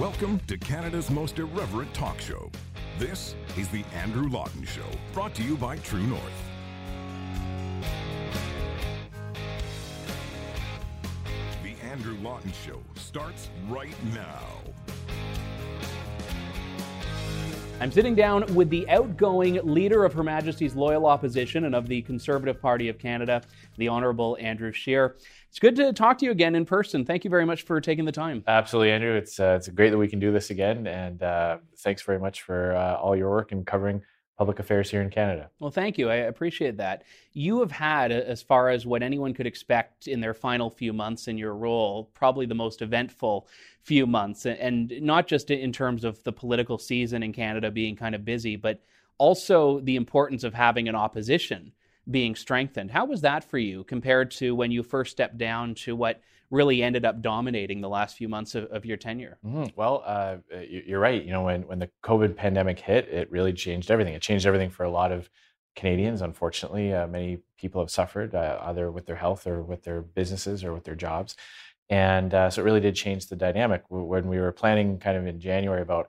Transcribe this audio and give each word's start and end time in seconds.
Welcome 0.00 0.40
to 0.46 0.56
Canada's 0.56 1.10
most 1.10 1.38
irreverent 1.38 1.92
talk 1.92 2.18
show. 2.22 2.50
This 2.98 3.34
is 3.58 3.68
The 3.68 3.84
Andrew 3.94 4.30
Lawton 4.30 4.64
Show, 4.64 4.86
brought 5.12 5.34
to 5.34 5.42
you 5.42 5.58
by 5.58 5.76
True 5.76 6.02
North. 6.04 6.22
The 11.62 11.74
Andrew 11.82 12.16
Lawton 12.22 12.50
Show 12.64 12.80
starts 12.94 13.50
right 13.68 13.94
now. 14.14 14.40
I'm 17.78 17.92
sitting 17.92 18.14
down 18.14 18.44
with 18.54 18.70
the 18.70 18.88
outgoing 18.88 19.60
leader 19.64 20.06
of 20.06 20.14
Her 20.14 20.22
Majesty's 20.22 20.74
Loyal 20.74 21.04
Opposition 21.04 21.66
and 21.66 21.74
of 21.74 21.88
the 21.88 22.00
Conservative 22.02 22.60
Party 22.60 22.88
of 22.88 22.98
Canada, 22.98 23.42
the 23.76 23.90
Honourable 23.90 24.38
Andrew 24.40 24.72
Scheer. 24.72 25.16
It's 25.50 25.58
good 25.58 25.74
to 25.76 25.92
talk 25.92 26.18
to 26.18 26.24
you 26.24 26.30
again 26.30 26.54
in 26.54 26.64
person. 26.64 27.04
Thank 27.04 27.24
you 27.24 27.30
very 27.30 27.44
much 27.44 27.62
for 27.62 27.80
taking 27.80 28.04
the 28.04 28.12
time. 28.12 28.44
Absolutely, 28.46 28.92
Andrew. 28.92 29.16
It's 29.16 29.40
uh, 29.40 29.56
it's 29.58 29.68
great 29.68 29.90
that 29.90 29.98
we 29.98 30.06
can 30.06 30.20
do 30.20 30.30
this 30.30 30.50
again, 30.50 30.86
and 30.86 31.20
uh, 31.24 31.58
thanks 31.78 32.02
very 32.02 32.20
much 32.20 32.42
for 32.42 32.76
uh, 32.76 32.94
all 32.94 33.16
your 33.16 33.30
work 33.30 33.50
in 33.50 33.64
covering 33.64 34.00
public 34.38 34.60
affairs 34.60 34.88
here 34.88 35.02
in 35.02 35.10
Canada. 35.10 35.50
Well, 35.58 35.72
thank 35.72 35.98
you. 35.98 36.08
I 36.08 36.14
appreciate 36.14 36.76
that. 36.76 37.02
You 37.32 37.58
have 37.60 37.72
had, 37.72 38.12
as 38.12 38.42
far 38.42 38.70
as 38.70 38.86
what 38.86 39.02
anyone 39.02 39.34
could 39.34 39.46
expect 39.46 40.06
in 40.06 40.20
their 40.20 40.34
final 40.34 40.70
few 40.70 40.92
months 40.92 41.26
in 41.26 41.36
your 41.36 41.54
role, 41.54 42.10
probably 42.14 42.46
the 42.46 42.54
most 42.54 42.80
eventful 42.80 43.48
few 43.82 44.06
months, 44.06 44.46
and 44.46 44.92
not 45.02 45.26
just 45.26 45.50
in 45.50 45.72
terms 45.72 46.04
of 46.04 46.22
the 46.22 46.32
political 46.32 46.78
season 46.78 47.24
in 47.24 47.32
Canada 47.32 47.72
being 47.72 47.96
kind 47.96 48.14
of 48.14 48.24
busy, 48.24 48.54
but 48.54 48.80
also 49.18 49.80
the 49.80 49.96
importance 49.96 50.44
of 50.44 50.54
having 50.54 50.88
an 50.88 50.94
opposition 50.94 51.72
being 52.08 52.34
strengthened. 52.34 52.90
How 52.90 53.04
was 53.04 53.20
that 53.22 53.44
for 53.44 53.58
you 53.58 53.84
compared 53.84 54.30
to 54.32 54.54
when 54.54 54.70
you 54.70 54.82
first 54.82 55.10
stepped 55.10 55.38
down 55.38 55.74
to 55.76 55.96
what 55.96 56.20
really 56.50 56.82
ended 56.82 57.04
up 57.04 57.22
dominating 57.22 57.80
the 57.80 57.88
last 57.88 58.16
few 58.16 58.28
months 58.28 58.54
of, 58.54 58.64
of 58.64 58.84
your 58.84 58.96
tenure? 58.96 59.38
Mm-hmm. 59.44 59.66
Well, 59.76 60.02
uh, 60.04 60.36
you're 60.68 61.00
right. 61.00 61.22
You 61.22 61.32
know, 61.32 61.42
when, 61.44 61.62
when 61.62 61.78
the 61.78 61.90
COVID 62.02 62.36
pandemic 62.36 62.80
hit, 62.80 63.08
it 63.08 63.30
really 63.30 63.52
changed 63.52 63.90
everything. 63.90 64.14
It 64.14 64.22
changed 64.22 64.46
everything 64.46 64.70
for 64.70 64.84
a 64.84 64.90
lot 64.90 65.12
of 65.12 65.30
Canadians. 65.76 66.22
Unfortunately, 66.22 66.92
uh, 66.92 67.06
many 67.06 67.38
people 67.56 67.80
have 67.80 67.90
suffered 67.90 68.34
uh, 68.34 68.58
either 68.62 68.90
with 68.90 69.06
their 69.06 69.16
health 69.16 69.46
or 69.46 69.62
with 69.62 69.84
their 69.84 70.00
businesses 70.00 70.64
or 70.64 70.72
with 70.72 70.84
their 70.84 70.96
jobs. 70.96 71.36
And 71.88 72.34
uh, 72.34 72.50
so 72.50 72.62
it 72.62 72.64
really 72.64 72.80
did 72.80 72.94
change 72.94 73.26
the 73.26 73.36
dynamic. 73.36 73.82
When 73.88 74.28
we 74.28 74.38
were 74.40 74.52
planning 74.52 74.98
kind 74.98 75.16
of 75.16 75.26
in 75.26 75.40
January 75.40 75.82
about 75.82 76.08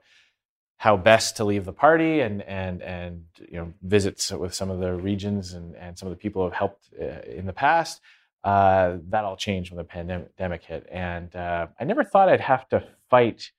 how 0.82 0.96
best 0.96 1.36
to 1.36 1.44
leave 1.44 1.64
the 1.64 1.72
party 1.72 2.22
and 2.22 2.42
and 2.42 2.82
and 2.82 3.22
you 3.38 3.56
know 3.56 3.72
visits 3.82 4.32
with 4.32 4.52
some 4.52 4.68
of 4.68 4.80
the 4.80 4.92
regions 4.92 5.52
and, 5.52 5.76
and 5.76 5.96
some 5.96 6.08
of 6.08 6.10
the 6.10 6.20
people 6.20 6.42
who 6.42 6.46
have 6.50 6.58
helped 6.58 6.88
uh, 7.00 7.20
in 7.40 7.46
the 7.46 7.52
past. 7.52 8.00
Uh, 8.42 8.96
that 9.08 9.22
all 9.22 9.36
changed 9.36 9.70
when 9.70 9.78
the 9.78 9.84
pandemic 9.84 10.64
hit. 10.64 10.84
And 10.90 11.36
uh, 11.36 11.68
i 11.78 11.84
never 11.84 12.02
thought 12.02 12.28
i'd 12.28 12.40
have 12.40 12.68
to 12.70 12.82
fight 13.08 13.52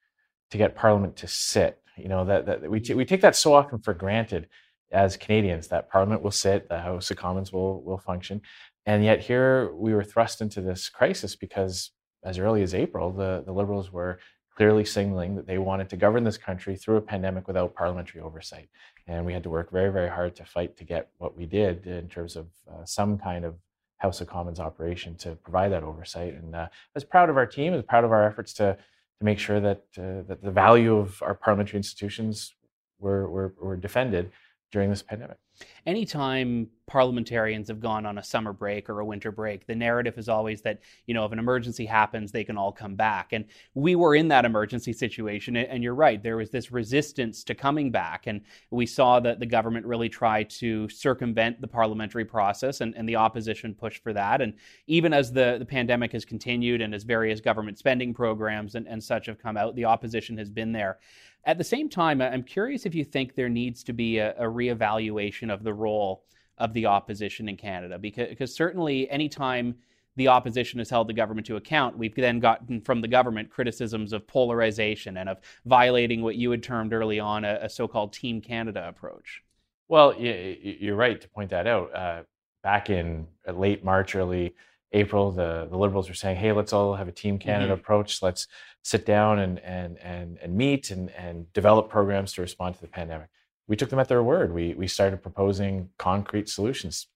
to 0.52 0.58
get 0.58 0.76
parliament 0.76 1.16
to 1.18 1.28
sit. 1.30 1.80
You 1.96 2.10
know 2.10 2.26
that, 2.26 2.46
that 2.46 2.70
we, 2.70 2.82
t- 2.82 2.94
we 2.94 3.06
take 3.06 3.22
that 3.22 3.38
so 3.38 3.54
often 3.54 3.80
for 3.80 3.94
granted 3.94 4.50
as 4.92 5.16
canadians 5.16 5.70
that 5.70 5.90
parliament 5.90 6.24
will 6.24 6.38
sit 6.46 6.68
the 6.68 6.80
house 6.80 7.10
of 7.10 7.16
commons 7.16 7.54
will 7.54 7.82
will 7.84 8.00
function. 8.00 8.42
And 8.86 9.02
yet 9.02 9.22
here 9.22 9.74
we 9.74 9.94
were 9.94 10.04
thrust 10.04 10.42
into 10.42 10.60
this 10.60 10.90
crisis 10.90 11.38
because 11.38 11.92
as 12.26 12.38
early 12.38 12.64
as 12.64 12.74
april 12.74 13.12
the, 13.12 13.44
the 13.46 13.54
liberals 13.54 13.94
were 13.94 14.20
clearly 14.56 14.86
signaling 14.86 15.36
that 15.36 15.48
they 15.48 15.58
wanted 15.58 15.90
to 15.90 15.98
govern 15.98 16.24
this 16.24 16.38
country 16.38 16.76
through 16.76 16.98
a 16.98 17.02
pandemic 17.02 17.48
without 17.48 17.74
parliamentary 17.74 18.22
oversight. 18.22 18.70
And 19.08 19.26
we 19.26 19.34
had 19.34 19.44
to 19.44 19.50
work 19.50 19.72
very, 19.72 19.92
very 19.92 20.10
hard 20.10 20.36
to 20.38 20.46
fight 20.46 20.78
to 20.78 20.84
get 20.84 21.10
what 21.18 21.36
we 21.36 21.46
did 21.46 21.88
in 21.88 22.08
terms 22.08 22.36
of 22.36 22.48
uh, 22.70 22.86
some 22.86 23.18
kind 23.18 23.46
of 23.46 23.56
House 23.98 24.22
of 24.22 24.28
Commons 24.28 24.60
operation 24.60 25.16
to 25.16 25.36
provide 25.36 25.72
that 25.72 25.84
oversight. 25.84 26.34
And 26.34 26.56
uh, 26.56 26.68
I 26.70 26.94
was 26.94 27.04
proud 27.04 27.30
of 27.30 27.38
our 27.38 27.46
team, 27.46 27.74
I 27.74 27.78
was 27.78 27.86
proud 27.86 28.04
of 28.04 28.12
our 28.12 28.28
efforts 28.28 28.54
to, 28.54 28.78
to 29.20 29.26
make 29.26 29.40
sure 29.40 29.60
that, 29.60 29.84
uh, 29.98 30.28
that 30.28 30.40
the 30.44 30.52
value 30.52 30.98
of 30.98 31.22
our 31.22 31.34
parliamentary 31.34 31.78
institutions 31.78 32.54
were, 33.00 33.30
were, 33.30 33.54
were 33.62 33.76
defended 33.78 34.32
during 34.74 34.90
this 34.90 35.04
pandemic. 35.04 35.38
Anytime 35.86 36.68
parliamentarians 36.88 37.68
have 37.68 37.80
gone 37.80 38.08
on 38.08 38.18
a 38.18 38.24
summer 38.24 38.52
break 38.52 38.90
or 38.90 39.00
a 39.00 39.06
winter 39.06 39.32
break, 39.32 39.68
the 39.68 39.76
narrative 39.76 40.18
is 40.18 40.28
always 40.28 40.64
that, 40.64 40.80
you 41.06 41.14
know, 41.14 41.26
if 41.26 41.32
an 41.32 41.38
emergency 41.38 41.86
happens, 41.86 42.32
they 42.32 42.44
can 42.44 42.58
all 42.58 42.72
come 42.72 42.96
back. 42.96 43.34
And 43.34 43.46
we 43.76 43.96
were 43.96 44.16
in 44.16 44.28
that 44.30 44.46
emergency 44.46 44.92
situation. 44.92 45.56
And 45.56 45.84
you're 45.84 45.94
right, 45.94 46.22
there 46.22 46.38
was 46.38 46.50
this 46.50 46.72
resistance 46.72 47.44
to 47.44 47.54
coming 47.54 47.92
back. 47.92 48.26
And 48.26 48.42
we 48.72 48.88
saw 48.88 49.20
that 49.20 49.40
the 49.40 49.46
government 49.46 49.86
really 49.86 50.10
try 50.10 50.42
to 50.44 50.90
circumvent 50.90 51.62
the 51.62 51.68
parliamentary 51.68 52.26
process, 52.26 52.82
and, 52.82 52.96
and 52.98 53.08
the 53.08 53.16
opposition 53.16 53.76
pushed 53.76 54.02
for 54.02 54.12
that. 54.14 54.42
And 54.42 54.56
even 54.88 55.14
as 55.14 55.32
the, 55.32 55.58
the 55.60 55.66
pandemic 55.66 56.14
has 56.14 56.26
continued 56.26 56.82
and 56.82 56.96
as 56.96 57.04
various 57.04 57.40
government 57.40 57.78
spending 57.78 58.12
programs 58.12 58.74
and, 58.74 58.88
and 58.88 59.02
such 59.04 59.28
have 59.28 59.38
come 59.38 59.56
out, 59.56 59.76
the 59.76 59.86
opposition 59.86 60.36
has 60.40 60.50
been 60.50 60.72
there. 60.72 60.98
At 61.46 61.58
the 61.58 61.64
same 61.64 61.90
time, 61.90 62.22
I'm 62.22 62.44
curious 62.44 62.86
if 62.86 62.96
you 62.96 63.04
think 63.04 63.36
there 63.36 63.50
needs 63.50 63.84
to 63.84 63.94
be 63.94 64.20
a, 64.20 64.34
a 64.38 64.46
reevaluation 64.46 65.54
of 65.54 65.64
the 65.64 65.74
role 65.74 66.24
of 66.58 66.74
the 66.74 66.86
opposition 66.86 67.50
in 67.50 67.58
Canada, 67.58 67.98
because, 68.00 68.30
because 68.30 68.56
certainly 68.56 69.10
anytime 69.10 69.76
the 70.16 70.28
opposition 70.28 70.78
has 70.80 70.90
held 70.90 71.08
the 71.08 71.14
government 71.14 71.48
to 71.48 71.56
account, 71.56 71.98
we've 71.98 72.16
then 72.16 72.40
gotten 72.40 72.80
from 72.80 73.02
the 73.02 73.08
government 73.08 73.50
criticisms 73.50 74.14
of 74.14 74.26
polarization 74.28 75.18
and 75.18 75.28
of 75.28 75.40
violating 75.66 76.22
what 76.22 76.36
you 76.36 76.52
had 76.52 76.62
termed 76.62 76.94
early 76.94 77.20
on 77.20 77.44
a, 77.44 77.60
a 77.64 77.70
so 77.70 77.88
called 77.88 78.14
Team 78.14 78.40
Canada 78.40 78.88
approach. 78.88 79.42
Well, 79.90 80.16
you're 80.18 80.96
right 80.96 81.20
to 81.20 81.28
point 81.30 81.50
that 81.50 81.68
out. 81.68 81.96
Uh, 81.96 82.24
back 82.62 82.90
in 82.90 83.28
late 83.52 83.84
March, 83.84 84.16
early 84.16 84.56
April, 84.92 85.32
the, 85.32 85.68
the 85.70 85.78
Liberals 85.78 86.08
were 86.08 86.16
saying, 86.16 86.38
hey, 86.38 86.52
let's 86.52 86.72
all 86.72 86.94
have 86.94 87.08
a 87.08 87.12
Team 87.12 87.40
Canada 87.40 87.74
mm-hmm. 87.74 87.82
approach. 87.82 88.22
Let's 88.22 88.48
sit 88.84 89.06
down 89.06 89.40
and, 89.40 89.60
and, 89.60 89.98
and, 90.00 90.38
and 90.42 90.56
meet 90.56 90.92
and, 90.92 91.10
and 91.12 91.52
develop 91.54 91.90
programs 91.90 92.34
to 92.34 92.42
respond 92.42 92.76
to 92.76 92.82
the 92.82 92.88
pandemic. 92.88 93.30
We 93.68 93.76
took 93.76 93.90
them 93.90 94.00
at 94.00 94.10
their 94.10 94.22
word. 94.22 94.54
We, 94.54 94.74
we 94.74 94.88
started 94.88 95.22
proposing 95.22 95.90
concrete 95.98 96.50
solutions, 96.50 97.08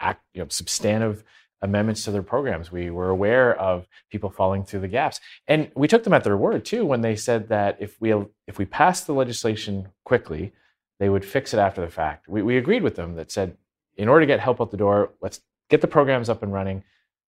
act, 0.00 0.22
you 0.34 0.42
know, 0.42 0.48
substantive 0.48 1.24
amendments 1.62 2.04
to 2.04 2.10
their 2.10 2.22
programs. 2.22 2.70
We 2.70 2.90
were 2.90 3.08
aware 3.08 3.58
of 3.58 3.88
people 4.10 4.28
falling 4.28 4.64
through 4.64 4.80
the 4.80 4.88
gaps. 4.88 5.18
And 5.48 5.70
we 5.74 5.88
took 5.88 6.04
them 6.04 6.12
at 6.12 6.22
their 6.22 6.36
word 6.36 6.64
too 6.64 6.84
when 6.84 7.00
they 7.00 7.16
said 7.16 7.48
that 7.48 7.78
if 7.80 7.98
we, 8.00 8.12
if 8.46 8.58
we 8.58 8.66
passed 8.66 9.06
the 9.06 9.14
legislation 9.14 9.88
quickly, 10.04 10.52
they 11.00 11.08
would 11.08 11.24
fix 11.24 11.54
it 11.54 11.58
after 11.58 11.80
the 11.80 11.90
fact. 11.90 12.28
We, 12.28 12.42
we 12.42 12.58
agreed 12.58 12.82
with 12.82 12.96
them 12.96 13.16
that 13.16 13.32
said, 13.32 13.56
in 13.96 14.08
order 14.08 14.26
to 14.26 14.26
get 14.26 14.40
help 14.40 14.60
out 14.60 14.70
the 14.70 14.76
door, 14.76 15.12
let's 15.22 15.40
get 15.70 15.80
the 15.80 15.86
programs 15.86 16.28
up 16.28 16.42
and 16.42 16.52
running 16.52 16.84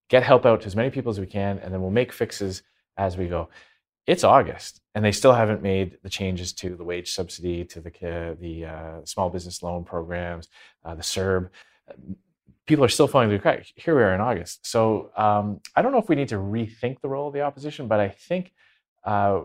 get 0.09 0.23
help 0.23 0.47
out 0.47 0.61
to 0.63 0.67
as 0.67 0.77
many 0.77 0.91
people 0.91 1.11
as 1.11 1.21
we 1.21 1.27
can, 1.27 1.59
and 1.59 1.73
then 1.73 1.81
we'll 1.81 1.91
make 1.91 2.13
fixes 2.13 2.63
as 2.97 3.17
we 3.17 3.27
go. 3.27 3.49
It's 4.06 4.22
August, 4.22 4.81
and 4.94 5.05
they 5.05 5.11
still 5.11 5.33
haven't 5.33 5.62
made 5.62 5.99
the 6.03 6.09
changes 6.09 6.53
to 6.55 6.77
the 6.77 6.84
wage 6.84 7.12
subsidy, 7.12 7.65
to 7.65 7.81
the 7.81 8.37
the 8.41 8.65
uh, 8.65 9.05
small 9.05 9.31
business 9.31 9.62
loan 9.62 9.84
programs, 9.84 10.49
uh, 10.84 10.94
the 10.94 11.03
CERB. 11.03 11.50
People 12.66 12.84
are 12.84 12.89
still 12.89 13.09
falling 13.09 13.28
through 13.28 13.39
the 13.39 13.43
crack. 13.43 13.66
Here 13.75 13.97
we 13.97 14.03
are 14.03 14.15
in 14.15 14.21
August. 14.21 14.66
So 14.66 15.11
um, 15.16 15.61
I 15.75 15.83
don't 15.83 15.93
know 15.93 15.99
if 15.99 16.09
we 16.09 16.16
need 16.16 16.28
to 16.28 16.37
rethink 16.37 17.00
the 17.00 17.09
role 17.09 17.28
of 17.28 17.34
the 17.34 17.43
opposition, 17.43 17.87
but 17.87 18.00
I 18.00 18.09
think 18.09 18.53
uh, 19.05 19.43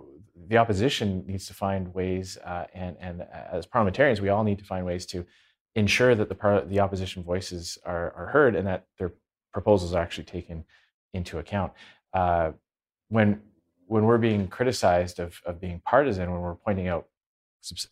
the 0.47 0.57
opposition 0.57 1.23
needs 1.27 1.45
to 1.47 1.53
find 1.53 1.93
ways, 1.93 2.37
uh, 2.37 2.65
and 2.73 2.97
and 2.99 3.23
as 3.51 3.65
parliamentarians, 3.65 4.21
we 4.21 4.29
all 4.29 4.43
need 4.43 4.59
to 4.59 4.65
find 4.65 4.85
ways 4.85 5.05
to 5.07 5.25
ensure 5.75 6.13
that 6.13 6.29
the 6.29 6.35
par- 6.35 6.65
the 6.65 6.79
opposition 6.79 7.23
voices 7.23 7.79
are, 7.83 8.13
are 8.15 8.27
heard 8.27 8.55
and 8.55 8.67
that 8.67 8.85
they're 8.99 9.13
proposals 9.51 9.93
are 9.93 10.01
actually 10.01 10.23
taken 10.23 10.63
into 11.13 11.39
account. 11.39 11.73
Uh, 12.13 12.51
when 13.09 13.41
when 13.91 14.05
we're 14.05 14.17
being 14.17 14.47
criticized 14.47 15.19
of, 15.19 15.41
of 15.45 15.59
being 15.59 15.81
partisan, 15.85 16.31
when 16.31 16.39
we're 16.39 16.55
pointing 16.55 16.87
out 16.87 17.07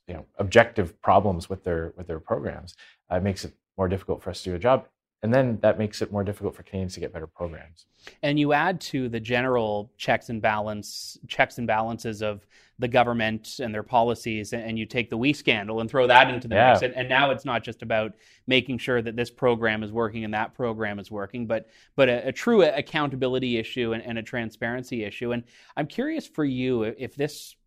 you 0.08 0.14
know, 0.14 0.26
objective 0.38 1.00
problems 1.02 1.50
with 1.50 1.66
their 1.66 1.94
with 1.98 2.08
their 2.08 2.22
programs, 2.22 2.76
uh, 3.12 3.18
it 3.18 3.24
makes 3.24 3.44
it 3.44 3.54
more 3.78 3.90
difficult 3.90 4.24
for 4.24 4.30
us 4.30 4.42
to 4.42 4.52
do 4.52 4.56
a 4.56 4.60
job 4.60 4.86
and 5.22 5.34
then 5.34 5.60
that 5.62 5.78
makes 5.78 6.02
it 6.02 6.12
more 6.12 6.24
difficult 6.24 6.56
for 6.56 6.64
Canadians 6.64 6.94
to 6.94 7.02
get 7.02 7.12
better 7.12 7.28
programs. 7.28 7.86
And 8.24 8.40
you 8.40 8.54
add 8.54 8.80
to 8.82 9.10
the 9.10 9.20
general 9.20 9.92
checks 9.98 10.30
and 10.30 10.42
balance 10.42 11.18
checks 11.28 11.58
and 11.58 11.68
balances 11.68 12.22
of 12.22 12.48
the 12.80 12.88
government 12.88 13.60
and 13.60 13.76
their 13.76 13.84
policies, 13.84 14.54
and 14.54 14.80
you 14.80 14.86
take 14.86 15.10
the 15.10 15.18
WE 15.18 15.34
scandal 15.34 15.82
and 15.82 15.90
throw 15.90 16.08
that 16.08 16.34
into 16.34 16.48
the 16.48 16.56
yeah. 16.56 16.72
mix. 16.72 16.84
And, 16.84 16.94
and, 16.96 17.10
now 17.10 17.32
it's 17.32 17.44
not 17.44 17.62
just 17.62 17.82
about 17.82 18.14
making 18.48 18.78
sure 18.78 19.02
that 19.02 19.18
this 19.18 19.30
program 19.30 19.84
is 19.84 19.92
working 19.92 20.24
and 20.24 20.34
that 20.34 20.54
program 20.54 20.98
is 20.98 21.12
working, 21.12 21.46
but 21.46 21.68
but 21.98 22.08
a, 22.08 22.30
a 22.30 22.32
true 22.32 22.64
accountability 22.64 23.58
issue 23.58 23.92
and, 23.92 24.02
and 24.04 24.18
a 24.18 24.24
transparency 24.24 25.04
issue. 25.04 25.34
And 25.34 25.44
I'm 25.76 25.88
curious 25.88 26.26
for 26.26 26.46
you 26.46 26.84
if 26.84 27.16
this 27.16 27.58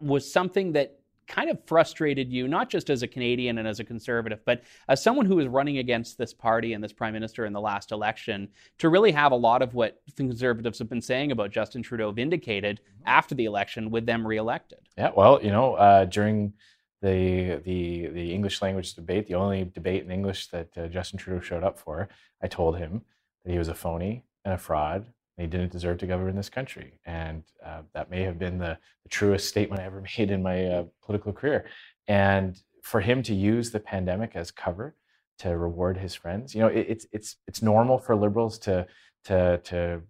was 0.00 0.30
something 0.30 0.72
that 0.72 0.98
kind 1.32 1.48
of 1.50 1.58
frustrated 1.66 2.30
you, 2.30 2.46
not 2.46 2.68
just 2.68 2.90
as 2.90 3.02
a 3.02 3.08
Canadian 3.08 3.58
and 3.58 3.66
as 3.66 3.80
a 3.80 3.84
conservative, 3.84 4.38
but 4.44 4.62
as 4.88 5.02
someone 5.02 5.24
who 5.24 5.36
was 5.36 5.48
running 5.48 5.78
against 5.78 6.18
this 6.18 6.34
party 6.34 6.74
and 6.74 6.84
this 6.84 6.92
prime 6.92 7.14
minister 7.14 7.46
in 7.46 7.54
the 7.54 7.60
last 7.60 7.90
election, 7.90 8.48
to 8.78 8.90
really 8.90 9.10
have 9.10 9.32
a 9.32 9.36
lot 9.36 9.62
of 9.62 9.74
what 9.74 10.02
the 10.06 10.12
conservatives 10.12 10.78
have 10.78 10.90
been 10.90 11.00
saying 11.00 11.32
about 11.32 11.50
Justin 11.50 11.82
Trudeau 11.82 12.12
vindicated 12.12 12.80
after 13.06 13.34
the 13.34 13.46
election 13.46 13.90
with 13.90 14.04
them 14.04 14.26
reelected? 14.26 14.80
Yeah, 14.98 15.10
well, 15.16 15.42
you 15.42 15.50
know, 15.50 15.74
uh, 15.74 16.04
during 16.04 16.52
the 17.00 17.60
the 17.64 18.08
the 18.08 18.32
English 18.32 18.60
language 18.60 18.94
debate, 18.94 19.26
the 19.26 19.34
only 19.34 19.64
debate 19.64 20.04
in 20.04 20.10
English 20.10 20.48
that 20.48 20.68
uh, 20.76 20.86
Justin 20.88 21.18
Trudeau 21.18 21.40
showed 21.40 21.64
up 21.64 21.78
for, 21.78 22.10
I 22.42 22.46
told 22.46 22.76
him 22.76 23.02
that 23.44 23.52
he 23.52 23.58
was 23.58 23.68
a 23.68 23.74
phony 23.74 24.24
and 24.44 24.52
a 24.52 24.58
fraud. 24.58 25.06
He 25.42 25.48
didn't 25.48 25.72
deserve 25.72 25.98
to 25.98 26.06
govern 26.06 26.34
this 26.34 26.48
country. 26.48 26.94
And 27.04 27.42
uh, 27.64 27.82
that 27.94 28.10
may 28.10 28.22
have 28.22 28.38
been 28.38 28.58
the, 28.58 28.78
the, 29.02 29.08
truest 29.08 29.48
statement 29.48 29.82
I 29.82 29.84
ever 29.84 30.02
made 30.18 30.30
in 30.30 30.42
my 30.42 30.64
uh, 30.66 30.84
political 31.04 31.32
career. 31.32 31.66
And 32.08 32.58
for 32.82 33.00
him 33.00 33.22
to 33.24 33.34
use 33.34 33.70
the 33.70 33.80
pandemic 33.80 34.34
as 34.34 34.50
cover 34.50 34.96
to 35.38 35.56
reward 35.56 35.96
his 35.98 36.14
friends, 36.14 36.54
you 36.54 36.60
know, 36.60 36.68
it, 36.68 36.86
it's 36.88 37.06
it's 37.12 37.36
it's 37.46 37.62
normal 37.62 37.98
for 37.98 38.16
liberals 38.16 38.58
to 38.60 38.86
to 39.24 39.58
to 39.64 40.02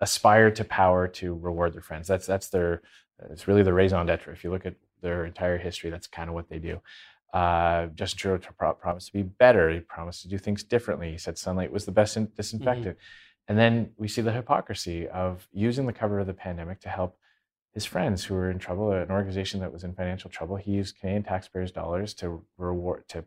aspire 0.00 0.50
to 0.50 0.64
power 0.64 1.08
to 1.08 1.34
reward 1.34 1.72
their 1.72 1.82
friends. 1.82 2.08
That's 2.08 2.26
that's 2.26 2.48
their 2.48 2.82
it's 3.30 3.46
really 3.48 3.62
the 3.62 3.72
raison 3.72 4.06
d'être. 4.06 4.32
If 4.32 4.44
you 4.44 4.50
look 4.50 4.66
at 4.66 4.74
their 5.00 5.24
entire 5.24 5.58
history, 5.58 5.90
that's 5.90 6.06
kind 6.06 6.28
of 6.28 6.34
what 6.34 6.48
they 6.48 6.58
do. 6.58 6.80
Uh, 7.32 7.86
Justin 7.94 8.18
Trudeau 8.18 8.48
pro- 8.58 8.74
promised 8.74 9.08
to 9.08 9.12
be 9.14 9.22
better. 9.22 9.70
He 9.70 9.80
promised 9.80 10.22
to 10.22 10.28
do 10.28 10.38
things 10.38 10.62
differently. 10.62 11.10
He 11.10 11.18
said 11.18 11.38
sunlight 11.38 11.72
was 11.72 11.86
the 11.86 11.92
best 11.92 12.16
in- 12.16 12.30
disinfectant. 12.36 12.96
Mm-hmm. 12.96 13.31
And 13.48 13.58
then 13.58 13.90
we 13.96 14.08
see 14.08 14.22
the 14.22 14.32
hypocrisy 14.32 15.08
of 15.08 15.48
using 15.52 15.86
the 15.86 15.92
cover 15.92 16.20
of 16.20 16.26
the 16.26 16.34
pandemic 16.34 16.80
to 16.80 16.88
help 16.88 17.18
his 17.74 17.84
friends 17.84 18.24
who 18.24 18.34
were 18.34 18.50
in 18.50 18.58
trouble, 18.58 18.92
an 18.92 19.10
organization 19.10 19.60
that 19.60 19.72
was 19.72 19.84
in 19.84 19.94
financial 19.94 20.30
trouble. 20.30 20.56
He 20.56 20.72
used 20.72 20.98
Canadian 20.98 21.22
taxpayers' 21.22 21.72
dollars 21.72 22.14
to 22.14 22.44
reward, 22.58 23.08
to 23.08 23.24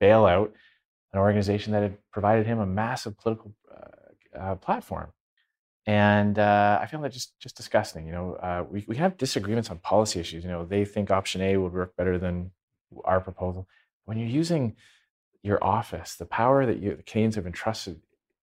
bail 0.00 0.24
out 0.24 0.52
an 1.12 1.18
organization 1.18 1.72
that 1.72 1.82
had 1.82 1.98
provided 2.10 2.46
him 2.46 2.58
a 2.60 2.66
massive 2.66 3.18
political 3.18 3.52
uh, 3.70 4.38
uh, 4.38 4.54
platform. 4.56 5.12
And 5.84 6.38
uh, 6.38 6.78
I 6.80 6.86
found 6.86 7.02
that 7.04 7.12
just 7.12 7.38
just 7.40 7.56
disgusting. 7.56 8.06
You 8.06 8.12
know, 8.12 8.34
uh, 8.34 8.64
we 8.70 8.84
we 8.86 8.96
have 8.96 9.16
disagreements 9.16 9.68
on 9.68 9.78
policy 9.78 10.20
issues. 10.20 10.44
You 10.44 10.50
know, 10.50 10.64
they 10.64 10.84
think 10.84 11.10
option 11.10 11.40
A 11.42 11.56
would 11.56 11.72
work 11.72 11.96
better 11.96 12.18
than 12.18 12.52
our 13.04 13.20
proposal. 13.20 13.66
When 14.04 14.16
you're 14.16 14.28
using 14.28 14.76
your 15.42 15.62
office, 15.62 16.14
the 16.14 16.26
power 16.26 16.66
that 16.66 16.78
you, 16.78 16.94
the 16.94 17.02
Canadians 17.02 17.34
have 17.34 17.46
entrusted 17.46 18.00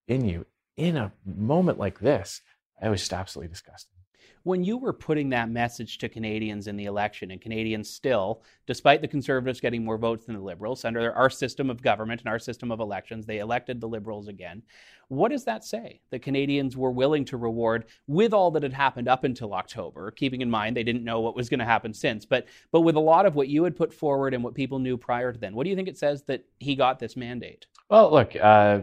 in 0.08 0.26
you, 0.26 0.46
in 0.80 0.98
a 0.98 1.12
moment 1.26 1.78
like 1.78 2.00
this, 2.00 2.42
it 2.82 2.90
was 2.90 3.02
just 3.02 3.14
absolutely 3.14 3.50
disgusting 3.50 4.00
when 4.44 4.64
you 4.64 4.78
were 4.78 4.94
putting 4.94 5.30
that 5.30 5.50
message 5.50 5.98
to 6.00 6.10
Canadians 6.10 6.68
in 6.68 6.78
the 6.78 6.86
election, 6.86 7.32
and 7.32 7.42
Canadians 7.42 7.90
still, 7.90 8.42
despite 8.68 9.02
the 9.02 9.08
Conservatives 9.08 9.60
getting 9.60 9.84
more 9.84 9.98
votes 9.98 10.26
than 10.26 10.36
the 10.36 10.42
Liberals, 10.42 10.86
under 10.86 11.14
our 11.14 11.30
system 11.30 11.70
of 11.70 11.82
government 11.82 12.22
and 12.22 12.30
our 12.30 12.40
system 12.40 12.72
of 12.72 12.80
elections, 12.80 13.26
they 13.26 13.40
elected 13.40 13.82
the 13.82 13.88
Liberals 13.88 14.28
again. 14.28 14.64
What 15.10 15.32
does 15.32 15.44
that 15.46 15.64
say? 15.64 16.02
The 16.12 16.20
Canadians 16.20 16.78
were 16.78 16.92
willing 16.92 17.26
to 17.26 17.38
reward 17.38 17.86
with 18.08 18.34
all 18.34 18.52
that 18.52 18.64
had 18.64 18.74
happened 18.74 19.08
up 19.08 19.24
until 19.24 19.54
October, 19.54 20.12
keeping 20.12 20.42
in 20.42 20.50
mind 20.50 20.78
they 20.78 20.84
didn't 20.84 21.04
know 21.04 21.20
what 21.20 21.36
was 21.36 21.50
going 21.50 21.60
to 21.60 21.66
happen 21.66 21.94
since, 21.94 22.26
but 22.26 22.46
but 22.72 22.82
with 22.82 22.96
a 22.96 23.00
lot 23.00 23.26
of 23.26 23.36
what 23.36 23.48
you 23.48 23.64
had 23.64 23.76
put 23.76 23.94
forward 23.94 24.34
and 24.34 24.44
what 24.44 24.54
people 24.54 24.80
knew 24.80 24.98
prior 24.98 25.34
to 25.34 25.40
then. 25.40 25.56
What 25.56 25.64
do 25.64 25.70
you 25.70 25.76
think 25.76 25.88
it 25.88 25.98
says 25.98 26.24
that 26.24 26.46
he 26.60 26.76
got 26.76 27.00
this 27.00 27.18
mandate? 27.18 27.66
Well, 27.90 28.12
look, 28.12 28.36
uh, 28.36 28.82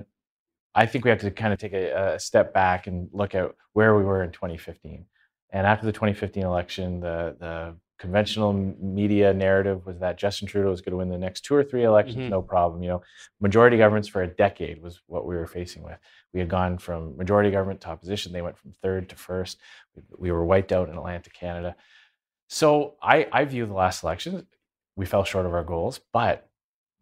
I 0.77 0.87
think 0.87 1.05
we 1.05 1.11
have 1.11 1.21
to 1.21 1.31
kind 1.31 1.53
of 1.53 1.59
take 1.59 1.73
a, 1.73 2.15
a 2.15 2.21
step 2.21 2.53
back 2.53 2.87
and 2.87 3.09
look 3.13 3.35
at 3.35 3.51
where 3.73 3.97
we 3.97 4.05
were 4.05 4.23
in 4.23 4.31
2015. 4.31 5.07
And 5.51 5.67
after 5.67 5.87
the 5.87 5.93
2015 5.93 6.45
election, 6.45 7.01
the, 7.01 7.35
the 7.41 7.77
conventional 7.99 8.53
media 8.53 9.33
narrative 9.33 9.87
was 9.87 9.99
that 10.01 10.19
Justin 10.19 10.47
Trudeau 10.47 10.69
was 10.69 10.83
going 10.83 10.91
to 10.91 10.99
win 10.99 11.09
the 11.09 11.17
next 11.17 11.47
two 11.47 11.55
or 11.55 11.65
three 11.65 11.85
elections, 11.85 12.19
mm-hmm. 12.19 12.29
no 12.29 12.43
problem. 12.43 12.83
You 12.83 12.91
know, 12.91 13.03
majority 13.41 13.79
governments 13.79 14.07
for 14.07 14.23
a 14.23 14.27
decade 14.27 14.83
was 14.83 15.01
what 15.07 15.27
we 15.27 15.35
were 15.35 15.47
facing 15.47 15.83
with. 15.83 15.99
We 16.35 16.41
had 16.41 16.51
gone 16.51 16.77
from 16.77 17.17
majority 17.17 17.51
government 17.51 17.81
to 17.83 17.89
opposition. 17.89 18.33
They 18.33 18.43
went 18.43 18.59
from 18.59 18.73
third 18.83 19.09
to 19.09 19.17
first. 19.17 19.59
We 20.19 20.31
were 20.31 20.45
wiped 20.45 20.73
out 20.73 20.91
in 20.91 20.97
Atlantic 20.97 21.33
Canada. 21.33 21.75
So 22.49 22.97
I, 23.03 23.27
I 23.33 23.47
view 23.47 23.65
the 23.65 23.73
last 23.73 24.03
election, 24.03 24.47
we 24.95 25.07
fell 25.07 25.25
short 25.25 25.47
of 25.47 25.55
our 25.55 25.65
goals, 25.65 26.01
but 26.13 26.46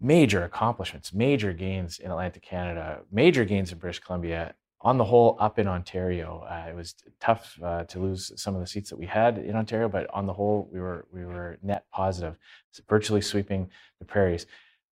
major 0.05 0.45
accomplishments, 0.45 1.15
major 1.15 1.53
gains 1.55 1.99
in 1.99 2.11
Atlantic 2.11 2.43
Canada, 2.43 3.01
major 3.11 3.45
gains 3.45 3.73
in 3.73 3.79
British 3.79 4.01
Columbia, 4.01 4.55
on 4.83 4.99
the 4.99 5.05
whole, 5.05 5.39
up 5.41 5.59
in 5.59 5.67
Ontario, 5.67 6.45
uh, 6.47 6.69
it 6.69 6.77
was 6.77 6.95
tough 7.19 7.59
uh, 7.65 7.85
to 7.85 7.99
lose 7.99 8.31
some 8.37 8.55
of 8.55 8.61
the 8.61 8.67
seats 8.67 8.91
that 8.91 8.99
we 8.99 9.07
had 9.07 9.39
in 9.39 9.57
Ontario, 9.57 9.89
but 9.89 10.07
on 10.13 10.27
the 10.27 10.33
whole, 10.33 10.69
we 10.71 10.79
were 10.79 11.07
we 11.11 11.25
were 11.25 11.57
net 11.63 11.87
positive, 11.91 12.37
virtually 12.87 13.23
sweeping 13.23 13.71
the 13.99 14.05
prairies. 14.05 14.45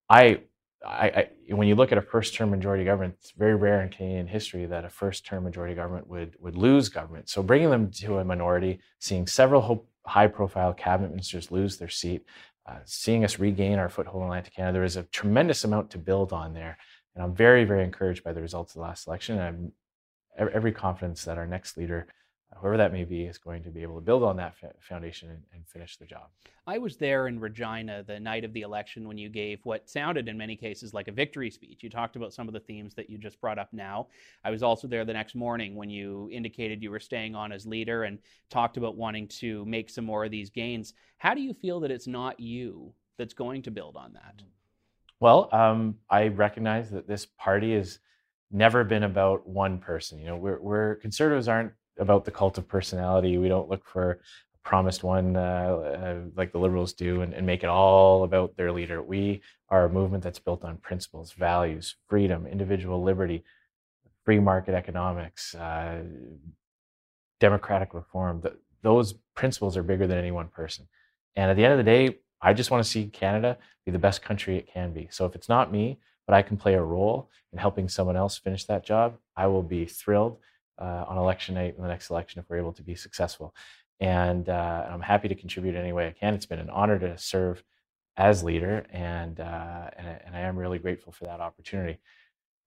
I, 0.08 0.40
I, 0.84 1.06
I, 1.18 1.54
when 1.54 1.68
you 1.68 1.74
look 1.74 1.92
at 1.92 1.98
a 1.98 2.02
first-term 2.02 2.48
majority 2.50 2.84
government, 2.84 3.16
it's 3.20 3.32
very 3.32 3.54
rare 3.54 3.82
in 3.82 3.90
Canadian 3.90 4.26
history 4.26 4.64
that 4.64 4.86
a 4.86 4.88
first-term 4.88 5.44
majority 5.44 5.74
government 5.74 6.08
would 6.08 6.36
would 6.40 6.56
lose 6.56 6.88
government. 6.88 7.28
So 7.28 7.42
bringing 7.42 7.68
them 7.68 7.90
to 7.90 8.16
a 8.16 8.24
minority, 8.24 8.80
seeing 8.98 9.26
several 9.26 9.86
high-profile 10.06 10.72
cabinet 10.72 11.10
ministers 11.10 11.50
lose 11.50 11.76
their 11.76 11.90
seat, 11.90 12.24
uh, 12.66 12.78
seeing 12.84 13.24
us 13.24 13.38
regain 13.38 13.78
our 13.78 13.88
foothold 13.88 14.22
in 14.22 14.26
Atlantic 14.26 14.54
Canada, 14.54 14.74
there 14.74 14.84
is 14.84 14.96
a 14.96 15.02
tremendous 15.04 15.64
amount 15.64 15.90
to 15.90 15.98
build 15.98 16.32
on 16.32 16.54
there. 16.54 16.78
And 17.14 17.24
I'm 17.24 17.34
very, 17.34 17.64
very 17.64 17.84
encouraged 17.84 18.24
by 18.24 18.32
the 18.32 18.40
results 18.40 18.72
of 18.72 18.74
the 18.80 18.86
last 18.86 19.06
election. 19.06 19.38
And 19.38 19.72
I'm 20.38 20.48
every 20.54 20.72
confidence 20.72 21.24
that 21.24 21.38
our 21.38 21.46
next 21.46 21.76
leader, 21.76 22.06
whoever 22.60 22.76
that 22.76 22.92
may 22.92 23.04
be, 23.04 23.24
is 23.24 23.38
going 23.38 23.62
to 23.62 23.70
be 23.70 23.82
able 23.82 23.94
to 23.94 24.00
build 24.00 24.22
on 24.22 24.36
that 24.36 24.54
foundation 24.80 25.30
and, 25.30 25.42
and, 25.52 25.66
finish 25.66 25.96
the 25.96 26.04
job. 26.04 26.28
I 26.66 26.78
was 26.78 26.96
there 26.96 27.26
in 27.28 27.40
Regina 27.40 28.02
the 28.02 28.20
night 28.20 28.44
of 28.44 28.52
the 28.52 28.60
election 28.60 29.08
when 29.08 29.16
you 29.16 29.28
gave 29.28 29.60
what 29.64 29.88
sounded 29.88 30.28
in 30.28 30.36
many 30.36 30.54
cases 30.54 30.92
like 30.92 31.08
a 31.08 31.12
victory 31.12 31.50
speech. 31.50 31.82
You 31.82 31.88
talked 31.88 32.16
about 32.16 32.34
some 32.34 32.46
of 32.46 32.54
the 32.54 32.60
themes 32.60 32.94
that 32.94 33.08
you 33.08 33.16
just 33.16 33.40
brought 33.40 33.58
up 33.58 33.72
now. 33.72 34.08
I 34.44 34.50
was 34.50 34.62
also 34.62 34.86
there 34.86 35.04
the 35.04 35.12
next 35.12 35.34
morning 35.34 35.74
when 35.74 35.88
you 35.88 36.28
indicated 36.30 36.82
you 36.82 36.90
were 36.90 37.00
staying 37.00 37.34
on 37.34 37.52
as 37.52 37.66
leader 37.66 38.04
and 38.04 38.18
talked 38.50 38.76
about 38.76 38.96
wanting 38.96 39.28
to 39.28 39.64
make 39.64 39.88
some 39.88 40.04
more 40.04 40.24
of 40.24 40.30
these 40.30 40.50
gains. 40.50 40.94
How 41.18 41.34
do 41.34 41.40
you 41.40 41.54
feel 41.54 41.80
that 41.80 41.90
it's 41.90 42.06
not 42.06 42.38
you 42.38 42.92
that's 43.18 43.34
going 43.34 43.62
to 43.62 43.70
build 43.70 43.96
on 43.96 44.12
that? 44.12 44.42
Well, 45.20 45.48
um, 45.52 45.96
I 46.10 46.28
recognize 46.28 46.90
that 46.90 47.06
this 47.06 47.26
party 47.26 47.74
has 47.74 48.00
never 48.50 48.84
been 48.84 49.04
about 49.04 49.48
one 49.48 49.78
person. 49.78 50.18
You 50.18 50.26
know, 50.26 50.36
we're, 50.36 50.60
we're 50.60 50.94
conservatives 50.96 51.48
aren't 51.48 51.72
about 51.98 52.24
the 52.24 52.30
cult 52.30 52.58
of 52.58 52.68
personality. 52.68 53.38
We 53.38 53.48
don't 53.48 53.68
look 53.68 53.86
for 53.86 54.12
a 54.12 54.16
promised 54.64 55.04
one 55.04 55.36
uh, 55.36 55.40
uh, 55.40 56.16
like 56.36 56.52
the 56.52 56.58
liberals 56.58 56.92
do 56.92 57.22
and, 57.22 57.32
and, 57.34 57.46
make 57.46 57.62
it 57.62 57.68
all 57.68 58.24
about 58.24 58.56
their 58.56 58.72
leader. 58.72 59.02
We 59.02 59.42
are 59.68 59.84
a 59.84 59.90
movement 59.90 60.22
that's 60.22 60.38
built 60.38 60.64
on 60.64 60.76
principles, 60.78 61.32
values, 61.32 61.96
freedom, 62.08 62.46
individual 62.46 63.02
liberty, 63.02 63.44
free 64.24 64.38
market 64.38 64.74
economics, 64.74 65.54
uh, 65.54 66.02
democratic 67.40 67.92
reform. 67.92 68.40
The, 68.40 68.56
those 68.82 69.14
principles 69.34 69.76
are 69.76 69.82
bigger 69.82 70.06
than 70.06 70.18
any 70.18 70.30
one 70.30 70.48
person. 70.48 70.88
And 71.36 71.50
at 71.50 71.56
the 71.56 71.64
end 71.64 71.72
of 71.72 71.78
the 71.78 71.84
day, 71.84 72.18
I 72.40 72.52
just 72.52 72.70
want 72.70 72.84
to 72.84 72.90
see 72.90 73.06
Canada 73.06 73.58
be 73.84 73.92
the 73.92 73.98
best 73.98 74.22
country 74.22 74.56
it 74.56 74.68
can 74.72 74.92
be. 74.92 75.08
So 75.10 75.26
if 75.26 75.34
it's 75.34 75.48
not 75.48 75.72
me, 75.72 75.98
but 76.26 76.34
I 76.34 76.42
can 76.42 76.56
play 76.56 76.74
a 76.74 76.82
role 76.82 77.30
in 77.52 77.58
helping 77.58 77.88
someone 77.88 78.16
else 78.16 78.38
finish 78.38 78.64
that 78.64 78.84
job, 78.84 79.16
I 79.36 79.46
will 79.46 79.62
be 79.62 79.86
thrilled 79.86 80.38
uh, 80.78 81.04
on 81.08 81.18
election 81.18 81.54
night 81.54 81.74
in 81.76 81.82
the 81.82 81.88
next 81.88 82.10
election 82.10 82.40
if 82.40 82.48
we're 82.48 82.58
able 82.58 82.72
to 82.72 82.82
be 82.82 82.94
successful. 82.94 83.54
And 84.00 84.48
uh, 84.48 84.86
I'm 84.90 85.00
happy 85.00 85.28
to 85.28 85.34
contribute 85.34 85.76
any 85.76 85.92
way 85.92 86.08
I 86.08 86.12
can. 86.12 86.34
It's 86.34 86.46
been 86.46 86.58
an 86.58 86.70
honor 86.70 86.98
to 86.98 87.16
serve 87.18 87.62
as 88.16 88.42
leader, 88.42 88.84
and 88.90 89.40
uh, 89.40 89.90
and, 89.96 90.20
and, 90.26 90.36
I 90.36 90.40
am 90.40 90.56
really 90.56 90.78
grateful 90.78 91.12
for 91.12 91.24
that 91.24 91.40
opportunity. 91.40 91.98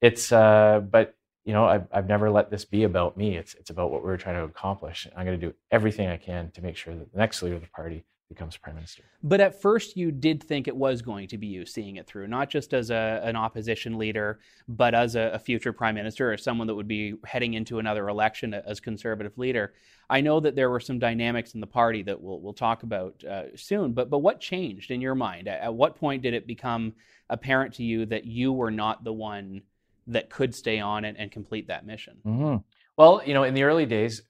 It's 0.02 0.32
uh, 0.32 0.82
but 0.90 1.16
you 1.44 1.54
know 1.54 1.66
I've, 1.66 1.88
I've 1.92 2.08
never 2.08 2.32
let 2.32 2.50
this 2.50 2.66
be 2.66 2.84
about 2.84 3.18
me. 3.18 3.38
It's 3.38 3.54
it's 3.56 3.70
about 3.70 3.92
what 3.92 4.04
we're 4.04 4.18
trying 4.18 4.36
to 4.36 4.44
accomplish. 4.44 5.08
I'm 5.16 5.26
going 5.26 5.40
to 5.40 5.48
do 5.48 5.54
everything 5.72 6.08
I 6.08 6.18
can 6.18 6.52
to 6.52 6.62
make 6.62 6.78
sure 6.78 6.96
that 6.96 7.12
the 7.12 7.18
next 7.18 7.44
leader 7.44 7.56
of 7.56 7.62
the 7.62 7.68
party 7.68 8.06
becomes 8.30 8.58
prime 8.58 8.76
minister. 8.76 9.04
But 9.24 9.40
at 9.40 9.62
first, 9.62 9.96
you 9.96 10.12
did 10.12 10.44
think 10.44 10.68
it 10.68 10.76
was 10.76 11.02
going 11.02 11.28
to 11.28 11.38
be 11.38 11.48
you 11.48 11.66
seeing 11.66 11.98
it 11.98 12.08
through, 12.08 12.28
not 12.28 12.50
just 12.50 12.74
as 12.74 12.90
a, 12.90 13.22
an 13.24 13.36
opposition 13.36 13.98
leader, 13.98 14.40
but 14.68 14.96
as 14.96 15.16
a, 15.16 15.32
a, 15.34 15.40
future 15.40 15.72
prime 15.72 15.96
minister 15.96 16.32
or 16.32 16.38
someone 16.38 16.68
that 16.68 16.76
would 16.76 16.88
be 16.88 17.16
heading 17.26 17.54
into 17.54 17.78
another 17.78 18.10
election 18.10 18.54
as 18.54 18.80
conservative 18.80 19.38
leader. 19.38 19.74
I 20.10 20.22
know 20.22 20.40
that 20.40 20.56
there 20.56 20.70
were 20.70 20.80
some 20.80 20.98
dynamics 20.98 21.54
in 21.54 21.62
the 21.62 21.68
party 21.68 22.02
that 22.04 22.20
we'll, 22.20 22.40
we'll 22.40 22.54
talk 22.54 22.84
about 22.84 23.24
uh, 23.24 23.56
soon, 23.56 23.94
but, 23.94 24.10
but 24.10 24.20
what 24.20 24.40
changed 24.40 24.90
in 24.90 25.02
your 25.02 25.16
mind? 25.16 25.48
At, 25.48 25.62
at 25.62 25.74
what 25.74 25.96
point 25.96 26.24
did 26.24 26.34
it 26.34 26.48
become 26.48 26.94
apparent 27.30 27.76
to 27.76 27.84
you 27.84 28.06
that 28.08 28.26
you 28.26 28.52
were 28.52 28.72
not 28.72 29.04
the 29.04 29.14
one 29.14 29.62
that 30.08 30.30
could 30.30 30.54
stay 30.56 30.80
on 30.80 31.06
and, 31.06 31.18
and 31.18 31.32
complete 31.32 31.68
that 31.68 31.86
mission? 31.86 32.18
Mm-hmm. 32.26 32.58
Well, 32.98 33.22
you 33.26 33.34
know, 33.34 33.44
in 33.44 33.54
the 33.54 33.64
early 33.64 33.86
days, 33.86 34.22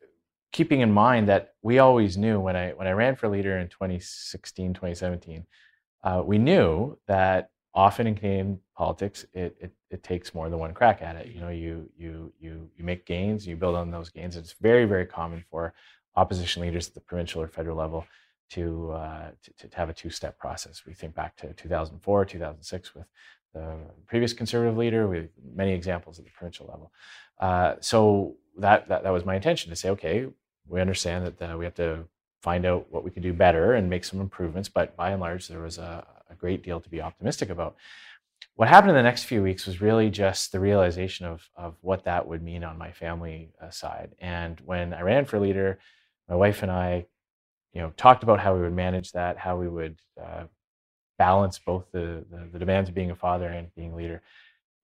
keeping 0.56 0.80
in 0.80 0.90
mind 0.90 1.28
that 1.28 1.54
we 1.64 1.80
always 1.80 2.16
knew 2.16 2.40
when 2.40 2.56
I 2.56 2.72
when 2.72 2.88
I 2.88 2.92
ran 2.92 3.18
for 3.18 3.28
leader 3.28 3.58
in 3.58 3.68
2016, 3.68 4.74
2017, 4.74 5.46
uh, 6.06 6.24
we 6.26 6.38
knew 6.38 6.98
that 7.08 7.50
often 7.74 8.08
in 8.08 8.16
Canadian 8.16 8.60
politics, 8.74 9.26
it, 9.34 9.54
it, 9.60 9.74
it 9.92 10.02
takes 10.02 10.34
more 10.34 10.50
than 10.50 10.58
one 10.58 10.74
crack 10.74 11.02
at 11.02 11.18
it. 11.18 11.28
You 11.28 11.42
know, 11.42 11.50
you 11.50 11.90
you 11.98 12.32
you 12.40 12.70
you 12.78 12.86
make 12.86 13.06
gains, 13.06 13.46
you 13.46 13.58
build 13.58 13.76
on 13.76 13.92
those 13.92 14.10
gains. 14.10 14.38
It's 14.38 14.56
very 14.62 14.86
very 14.86 15.06
common 15.06 15.44
for 15.52 15.74
opposition 16.16 16.62
leaders 16.62 16.88
at 16.88 16.94
the 16.94 17.02
provincial 17.02 17.42
or 17.42 17.50
federal 17.50 17.76
level 17.76 18.06
to 18.52 18.92
uh, 18.92 19.32
to, 19.44 19.68
to 19.68 19.76
have 19.76 19.90
a 19.90 19.94
two 19.94 20.10
step 20.10 20.40
process. 20.40 20.84
We 20.88 20.94
think 20.94 21.16
back 21.16 21.36
to 21.38 21.52
2004, 21.52 22.24
2006 22.24 22.96
with 22.96 23.08
the 23.54 23.76
previous 24.08 24.32
conservative 24.32 24.78
leader. 24.78 25.10
We 25.10 25.28
many 25.54 25.74
examples 25.74 26.18
at 26.18 26.24
the 26.24 26.32
provincial 26.32 26.68
level. 26.68 26.94
Uh, 27.42 27.76
so 27.82 28.38
that, 28.58 28.88
that 28.88 29.04
that 29.04 29.10
was 29.10 29.26
my 29.26 29.36
intention 29.36 29.70
to 29.70 29.76
say, 29.76 29.90
okay, 29.90 30.28
we 30.68 30.82
understand 30.82 31.26
that 31.26 31.52
uh, 31.52 31.58
we 31.58 31.66
have 31.66 31.76
to 31.76 32.06
find 32.42 32.66
out 32.66 32.86
what 32.92 33.04
we 33.04 33.12
can 33.12 33.24
do 33.24 33.34
better 33.34 33.74
and 33.74 33.90
make 33.90 34.06
some 34.06 34.22
improvements. 34.22 34.70
But 34.70 34.96
by 34.96 35.12
and 35.12 35.22
large, 35.22 35.48
there 35.48 35.62
was 35.62 35.78
a, 35.78 36.06
a 36.30 36.36
great 36.36 36.64
deal 36.64 36.80
to 36.80 36.90
be 36.90 37.02
optimistic 37.02 37.50
about. 37.50 37.76
what 38.56 38.70
happened 38.70 38.92
in 38.92 38.96
the 38.96 39.04
next 39.04 39.26
few 39.26 39.44
weeks 39.44 39.66
was 39.66 39.82
really 39.82 40.10
just 40.10 40.52
the 40.52 40.60
realization 40.60 41.26
of, 41.26 41.50
of 41.56 41.76
what 41.82 42.06
that 42.06 42.26
would 42.26 42.42
mean 42.42 42.64
on 42.64 42.78
my 42.78 42.92
family 42.92 43.50
uh, 43.62 43.70
side. 43.70 44.16
And 44.20 44.60
when 44.62 44.94
I 44.94 45.02
ran 45.02 45.26
for 45.26 45.40
leader, 45.40 45.80
my 46.30 46.36
wife 46.36 46.64
and 46.64 46.72
I, 46.72 47.06
you 47.74 47.82
know, 47.82 47.92
talked 47.98 48.24
about 48.24 48.40
how 48.40 48.56
we 48.56 48.62
would 48.62 48.74
manage 48.74 49.12
that, 49.12 49.38
how 49.38 49.58
we 49.58 49.68
would 49.68 50.00
uh, 50.22 50.46
balance 51.18 51.60
both 51.60 51.92
the, 51.92 52.24
the, 52.32 52.48
the 52.54 52.60
demands 52.60 52.90
of 52.90 52.96
being 52.96 53.12
a 53.12 53.16
father 53.16 53.48
and 53.48 53.76
being 53.76 53.92
a 53.92 53.96
leader. 53.96 54.22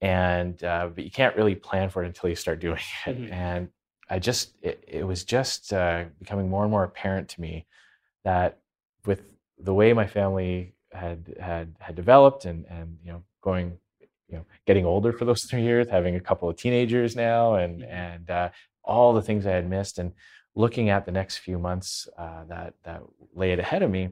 And 0.01 0.61
uh, 0.63 0.89
but 0.93 1.03
you 1.05 1.11
can't 1.11 1.35
really 1.35 1.55
plan 1.55 1.89
for 1.89 2.03
it 2.03 2.07
until 2.07 2.29
you 2.29 2.35
start 2.35 2.59
doing 2.59 2.79
it. 3.05 3.17
Mm-hmm. 3.17 3.33
And 3.33 3.69
I 4.11 4.19
just 4.19 4.53
it, 4.61 4.83
it 4.85 5.03
was 5.07 5.23
just 5.23 5.71
uh, 5.71 6.03
becoming 6.19 6.49
more 6.49 6.63
and 6.63 6.71
more 6.71 6.83
apparent 6.83 7.29
to 7.29 7.41
me 7.41 7.65
that 8.25 8.59
with 9.05 9.23
the 9.57 9.73
way 9.73 9.93
my 9.93 10.05
family 10.05 10.73
had 10.91 11.33
had 11.39 11.73
had 11.79 11.95
developed 11.95 12.43
and 12.43 12.65
and 12.69 12.97
you 13.03 13.13
know 13.13 13.23
going 13.41 13.77
you 14.27 14.35
know 14.35 14.45
getting 14.67 14.85
older 14.85 15.13
for 15.13 15.23
those 15.23 15.43
three 15.49 15.63
years 15.63 15.87
having 15.87 16.15
a 16.15 16.19
couple 16.19 16.49
of 16.49 16.57
teenagers 16.57 17.15
now 17.15 17.55
and 17.55 17.81
mm-hmm. 17.81 17.91
and 17.91 18.29
uh, 18.29 18.49
all 18.83 19.13
the 19.13 19.21
things 19.21 19.45
i 19.45 19.51
had 19.51 19.69
missed 19.69 19.97
and 19.97 20.11
looking 20.55 20.89
at 20.89 21.05
the 21.05 21.11
next 21.11 21.37
few 21.37 21.57
months 21.57 22.09
uh, 22.17 22.43
that 22.49 22.73
that 22.83 23.01
laid 23.33 23.59
ahead 23.59 23.81
of 23.81 23.89
me 23.89 24.09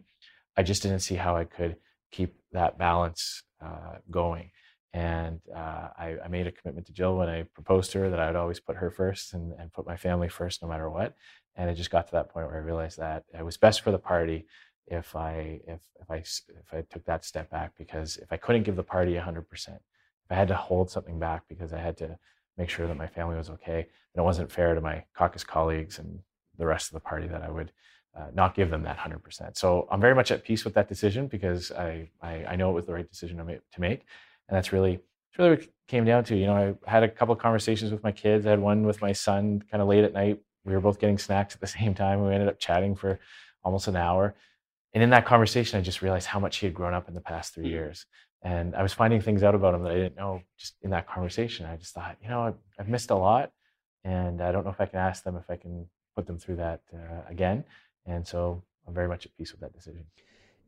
i 0.56 0.64
just 0.64 0.82
didn't 0.82 1.02
see 1.02 1.16
how 1.16 1.36
i 1.36 1.44
could 1.44 1.76
keep 2.12 2.36
that 2.54 2.78
balance 2.78 3.44
uh, 3.62 3.98
going 4.10 4.50
and 4.94 5.40
uh, 5.56 5.90
I, 5.98 6.16
I, 6.26 6.28
made 6.30 6.48
a 6.48 6.52
commitment 6.52 6.88
to 6.88 6.94
jill 6.94 7.18
when 7.18 7.30
i 7.30 7.44
proposed 7.54 7.92
to 7.92 8.00
her 8.00 8.10
that 8.10 8.20
i 8.20 8.26
would 8.26 8.36
always 8.36 8.60
put 8.60 8.76
her 8.76 8.90
first 8.90 9.36
and, 9.36 9.54
and 9.60 9.72
put 9.72 9.86
my 9.86 9.96
family 9.96 10.30
first 10.30 10.64
no 10.64 10.68
matter 10.68 10.90
what 10.90 11.16
and 11.56 11.70
it 11.70 11.76
just 11.76 11.92
got 11.92 12.08
to 12.08 12.12
that 12.14 12.30
point 12.30 12.48
where 12.48 12.56
i 12.56 12.60
realized 12.60 12.98
that 12.98 13.24
it 13.38 13.46
was 13.46 13.56
best 13.56 13.82
for 13.82 13.92
the 13.92 14.00
party 14.00 14.48
if 14.90 15.16
I 15.16 15.62
if 15.68 15.82
if 16.02 16.10
I 16.10 16.16
if 16.16 16.74
I 16.74 16.82
took 16.90 17.06
that 17.06 17.24
step 17.24 17.50
back 17.50 17.74
because 17.78 18.18
if 18.18 18.32
I 18.32 18.38
couldn't 18.38 18.64
give 18.64 18.76
the 18.76 18.84
party 18.84 19.14
100%, 19.14 19.44
if 19.68 19.80
I 20.30 20.36
had 20.36 20.48
to 20.48 20.56
hold 20.56 20.90
something 20.90 21.20
back 21.20 21.44
because 21.48 21.74
I 21.74 21.80
had 21.80 21.98
to 21.98 22.18
make 22.58 22.70
sure 22.70 22.88
that 22.88 22.98
my 22.98 23.08
family 23.08 23.38
was 23.38 23.50
okay, 23.52 23.88
then 24.14 24.24
it 24.24 24.26
wasn't 24.26 24.52
fair 24.52 24.74
to 24.74 24.82
my 24.82 25.04
caucus 25.16 25.44
colleagues 25.44 26.00
and 26.00 26.20
the 26.58 26.66
rest 26.66 26.90
of 26.90 26.94
the 26.94 27.00
party 27.00 27.28
that 27.28 27.42
I 27.42 27.50
would 27.50 27.72
uh, 28.18 28.28
not 28.34 28.56
give 28.56 28.70
them 28.70 28.84
that 28.84 28.98
100%. 28.98 29.56
So 29.56 29.88
I'm 29.92 30.02
very 30.02 30.16
much 30.16 30.32
at 30.32 30.44
peace 30.44 30.66
with 30.66 30.74
that 30.74 30.90
decision 30.90 31.28
because 31.28 31.72
I, 31.72 32.10
I, 32.22 32.44
I 32.50 32.56
know 32.58 32.72
it 32.72 32.74
was 32.74 32.86
the 32.86 32.94
right 32.94 33.08
decision 33.08 33.38
to 33.38 33.46
make, 33.46 33.62
to 33.72 33.82
make. 33.82 34.06
And 34.50 34.58
that's 34.58 34.74
really, 34.74 34.98
that's 34.98 35.40
really 35.40 35.50
what 35.52 35.60
it 35.62 35.74
came 35.88 36.04
down 36.04 36.26
to. 36.26 36.36
You 36.36 36.48
know, 36.48 36.78
I 36.86 36.90
had 36.90 37.04
a 37.04 37.10
couple 37.10 37.34
of 37.34 37.40
conversations 37.40 37.92
with 37.92 38.04
my 38.04 38.12
kids. 38.12 38.46
I 38.46 38.50
had 38.50 38.60
one 38.60 38.84
with 38.84 39.02
my 39.02 39.14
son 39.14 39.64
kind 39.72 39.82
of 39.82 39.88
late 39.88 40.04
at 40.04 40.14
night. 40.14 40.40
We 40.66 40.74
were 40.74 40.82
both 40.82 41.00
getting 41.00 41.18
snacks 41.18 41.56
at 41.56 41.62
the 41.62 41.68
same 41.80 41.94
time. 41.94 42.26
We 42.26 42.34
ended 42.34 42.50
up 42.50 42.60
chatting 42.60 42.96
for 42.96 43.20
almost 43.64 43.88
an 43.88 43.96
hour 43.96 44.36
and 44.94 45.04
in 45.04 45.10
that 45.12 45.26
conversation, 45.26 45.80
I 45.80 45.84
just 45.84 46.02
realized 46.02 46.28
how 46.28 46.40
much 46.40 46.58
he 46.58 46.66
had 46.66 46.74
grown 46.74 46.94
up 46.94 47.08
in 47.08 47.14
the 47.14 47.22
past 47.22 47.54
three 47.54 47.68
mm. 47.68 47.72
years. 47.72 48.06
And 48.42 48.76
I 48.76 48.82
was 48.82 48.94
finding 48.94 49.22
things 49.22 49.44
out 49.44 49.54
about 49.54 49.76
him 49.76 49.84
that 49.84 49.92
I 49.92 49.96
didn't 49.96 50.16
know 50.16 50.42
just 50.58 50.76
in 50.82 50.92
that 50.92 51.08
conversation. 51.08 51.66
I 51.66 51.76
just 51.76 51.94
thought, 51.94 52.18
you 52.24 52.30
know, 52.30 52.42
I've, 52.42 52.56
I've 52.80 52.88
missed 52.88 53.12
a 53.12 53.16
lot. 53.16 53.52
And 54.06 54.42
I 54.42 54.52
don't 54.52 54.64
know 54.64 54.72
if 54.72 54.80
I 54.80 54.86
can 54.86 55.00
ask 55.00 55.24
them 55.24 55.36
if 55.36 55.50
I 55.50 55.58
can 55.58 55.86
put 56.16 56.26
them 56.26 56.40
through 56.40 56.56
that 56.56 56.82
uh, 56.94 57.30
again. 57.30 57.66
And 58.06 58.26
so 58.26 58.64
I'm 58.88 58.94
very 58.94 59.10
much 59.10 59.26
at 59.26 59.36
peace 59.38 59.52
with 59.52 59.60
that 59.62 59.74
decision. 59.74 60.06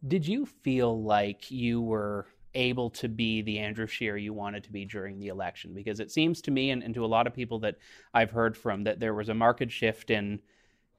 Did 0.05 0.27
you 0.27 0.45
feel 0.45 1.01
like 1.01 1.49
you 1.49 1.81
were 1.81 2.27
able 2.53 2.89
to 2.89 3.07
be 3.07 3.41
the 3.41 3.59
Andrew 3.59 3.87
Scheer 3.87 4.17
you 4.17 4.33
wanted 4.33 4.63
to 4.63 4.71
be 4.71 4.85
during 4.85 5.19
the 5.19 5.27
election? 5.27 5.73
Because 5.73 5.99
it 5.99 6.11
seems 6.11 6.41
to 6.43 6.51
me 6.51 6.71
and, 6.71 6.83
and 6.83 6.93
to 6.93 7.05
a 7.05 7.07
lot 7.07 7.27
of 7.27 7.33
people 7.33 7.59
that 7.59 7.77
I've 8.13 8.31
heard 8.31 8.57
from 8.57 8.83
that 8.83 8.99
there 8.99 9.13
was 9.13 9.29
a 9.29 9.33
market 9.33 9.71
shift 9.71 10.09
in 10.09 10.39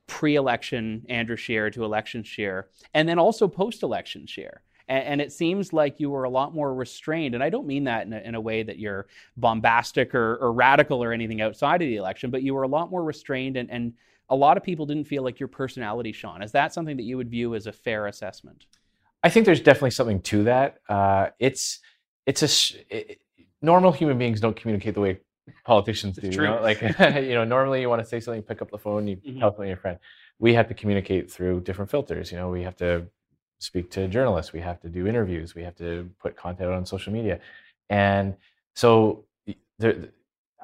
pre-election 0.06 1.06
Andrew 1.08 1.36
Scheer 1.36 1.70
to 1.70 1.84
election 1.84 2.22
Scheer, 2.22 2.68
and 2.94 3.08
then 3.08 3.18
also 3.18 3.48
post-election 3.48 4.26
Scheer. 4.26 4.62
And, 4.88 5.04
and, 5.04 5.20
it 5.20 5.32
seems 5.32 5.72
like 5.72 6.00
you 6.00 6.10
were 6.10 6.24
a 6.24 6.30
lot 6.30 6.54
more 6.54 6.74
restrained. 6.74 7.34
And 7.34 7.42
I 7.42 7.50
don't 7.50 7.66
mean 7.66 7.84
that 7.84 8.06
in 8.06 8.12
a, 8.12 8.18
in 8.18 8.34
a 8.34 8.40
way 8.40 8.62
that 8.62 8.78
you're 8.78 9.06
bombastic 9.36 10.14
or, 10.14 10.36
or, 10.36 10.52
radical 10.52 11.02
or 11.02 11.12
anything 11.12 11.40
outside 11.40 11.80
of 11.80 11.88
the 11.88 11.96
election, 11.96 12.30
but 12.30 12.42
you 12.42 12.52
were 12.52 12.64
a 12.64 12.68
lot 12.68 12.90
more 12.90 13.04
restrained, 13.04 13.56
and, 13.56 13.70
and 13.70 13.94
a 14.28 14.36
lot 14.36 14.56
of 14.56 14.62
people 14.62 14.86
didn't 14.86 15.04
feel 15.04 15.22
like 15.22 15.38
your 15.38 15.48
personality 15.48 16.12
shone. 16.12 16.42
Is 16.42 16.52
that 16.52 16.74
something 16.74 16.96
that 16.96 17.04
you 17.04 17.16
would 17.16 17.30
view 17.30 17.54
as 17.54 17.66
a 17.66 17.72
fair 17.72 18.06
assessment? 18.06 18.66
I 19.22 19.30
think 19.30 19.46
there's 19.46 19.60
definitely 19.60 19.90
something 19.92 20.20
to 20.22 20.44
that. 20.44 20.78
Uh, 20.88 21.28
it's 21.38 21.80
it's 22.26 22.42
a 22.42 22.78
it, 22.90 23.20
normal 23.60 23.92
human 23.92 24.18
beings 24.18 24.40
don't 24.40 24.56
communicate 24.56 24.94
the 24.94 25.00
way 25.00 25.20
politicians 25.64 26.16
do. 26.16 26.28
You 26.28 26.42
know? 26.42 26.60
Like, 26.60 26.80
you 27.00 27.34
know, 27.34 27.44
normally 27.44 27.80
you 27.80 27.88
want 27.88 28.02
to 28.02 28.08
say 28.08 28.20
something, 28.20 28.42
pick 28.42 28.62
up 28.62 28.70
the 28.70 28.78
phone, 28.78 29.06
you 29.06 29.16
mm-hmm. 29.16 29.38
tell 29.38 29.50
something 29.50 29.64
to 29.64 29.68
your 29.68 29.76
friend. 29.76 29.98
We 30.38 30.54
have 30.54 30.68
to 30.68 30.74
communicate 30.74 31.30
through 31.30 31.60
different 31.60 31.90
filters. 31.90 32.32
You 32.32 32.38
know, 32.38 32.50
we 32.50 32.62
have 32.62 32.76
to 32.76 33.06
speak 33.58 33.90
to 33.92 34.08
journalists, 34.08 34.52
we 34.52 34.60
have 34.60 34.80
to 34.80 34.88
do 34.88 35.06
interviews, 35.06 35.54
we 35.54 35.62
have 35.62 35.76
to 35.76 36.10
put 36.20 36.36
content 36.36 36.70
on 36.70 36.84
social 36.84 37.12
media, 37.12 37.38
and 37.88 38.34
so 38.74 39.24
there, 39.78 40.08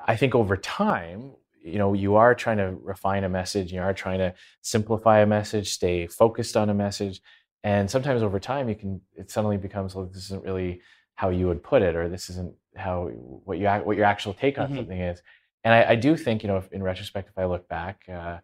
I 0.07 0.17
think 0.17 0.35
over 0.35 0.57
time, 0.57 1.33
you 1.63 1.79
know, 1.79 1.93
you 1.93 2.17
are 2.17 2.35
trying 2.35 2.57
to 2.57 2.77
refine 2.83 3.25
a 3.25 3.29
message, 3.29 3.73
you 3.73 3.81
are 3.81 3.93
trying 3.93 4.19
to 4.19 4.35
simplify 4.63 5.21
a 5.21 5.27
message, 5.27 5.73
stay 5.73 6.07
focused 6.07 6.57
on 6.57 6.71
a 6.71 6.75
message, 6.75 7.21
and 7.65 7.91
sometimes 7.91 8.23
over 8.23 8.39
time, 8.39 8.69
you 8.69 8.75
can 8.75 9.01
it 9.15 9.31
suddenly 9.31 9.57
becomes 9.57 9.95
well, 9.95 10.07
this 10.07 10.25
isn't 10.25 10.45
really 10.45 10.81
how 11.15 11.31
you 11.31 11.47
would 11.47 11.63
put 11.63 11.83
it, 11.83 11.97
or 11.97 12.09
this 12.09 12.31
isn't 12.31 12.55
how 12.77 13.09
what 13.09 13.59
you 13.59 13.69
what 13.69 13.97
your 13.97 14.07
actual 14.07 14.35
take 14.35 14.59
on 14.59 14.67
mm-hmm. 14.67 14.77
something 14.77 15.01
is. 15.01 15.23
And 15.65 15.75
I, 15.75 15.91
I, 15.91 15.95
do 15.97 16.17
think, 16.17 16.43
you 16.43 16.49
know, 16.49 16.63
in 16.71 16.83
retrospect, 16.83 17.29
if 17.29 17.37
I 17.37 17.45
look 17.45 17.69
back, 17.69 18.05
uh, 18.09 18.39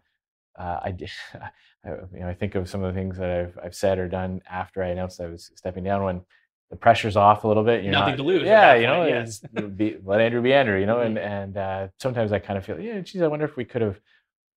uh, 0.59 0.79
I, 0.83 0.87
I, 1.33 1.89
you 2.13 2.19
know, 2.19 2.27
I 2.27 2.33
think 2.33 2.55
of 2.55 2.69
some 2.69 2.83
of 2.83 2.93
the 2.93 2.99
things 2.99 3.17
that 3.17 3.29
I've, 3.29 3.59
I've 3.63 3.75
said 3.75 3.97
or 3.99 4.07
done 4.07 4.41
after 4.49 4.83
I 4.83 4.89
announced 4.89 5.21
I 5.21 5.27
was 5.27 5.51
stepping 5.55 5.83
down 5.83 6.03
when 6.03 6.21
the 6.69 6.75
pressure's 6.75 7.15
off 7.15 7.43
a 7.43 7.47
little 7.47 7.63
bit. 7.63 7.83
You're 7.83 7.93
Nothing 7.93 8.11
not, 8.11 8.17
to 8.17 8.23
lose. 8.23 8.43
Yeah, 8.43 8.75
you 8.75 8.87
know, 8.87 9.05
yes. 9.05 9.39
be, 9.39 9.97
let 10.03 10.19
Andrew 10.19 10.41
be 10.41 10.53
Andrew, 10.53 10.79
you 10.79 10.85
know, 10.85 10.97
mm-hmm. 10.97 11.17
and 11.17 11.55
and 11.55 11.57
uh, 11.57 11.87
sometimes 11.99 12.31
I 12.31 12.39
kind 12.39 12.57
of 12.57 12.65
feel, 12.65 12.79
yeah, 12.79 12.99
geez, 12.99 13.21
I 13.21 13.27
wonder 13.27 13.45
if 13.45 13.55
we 13.55 13.65
could 13.65 13.81
have 13.81 13.99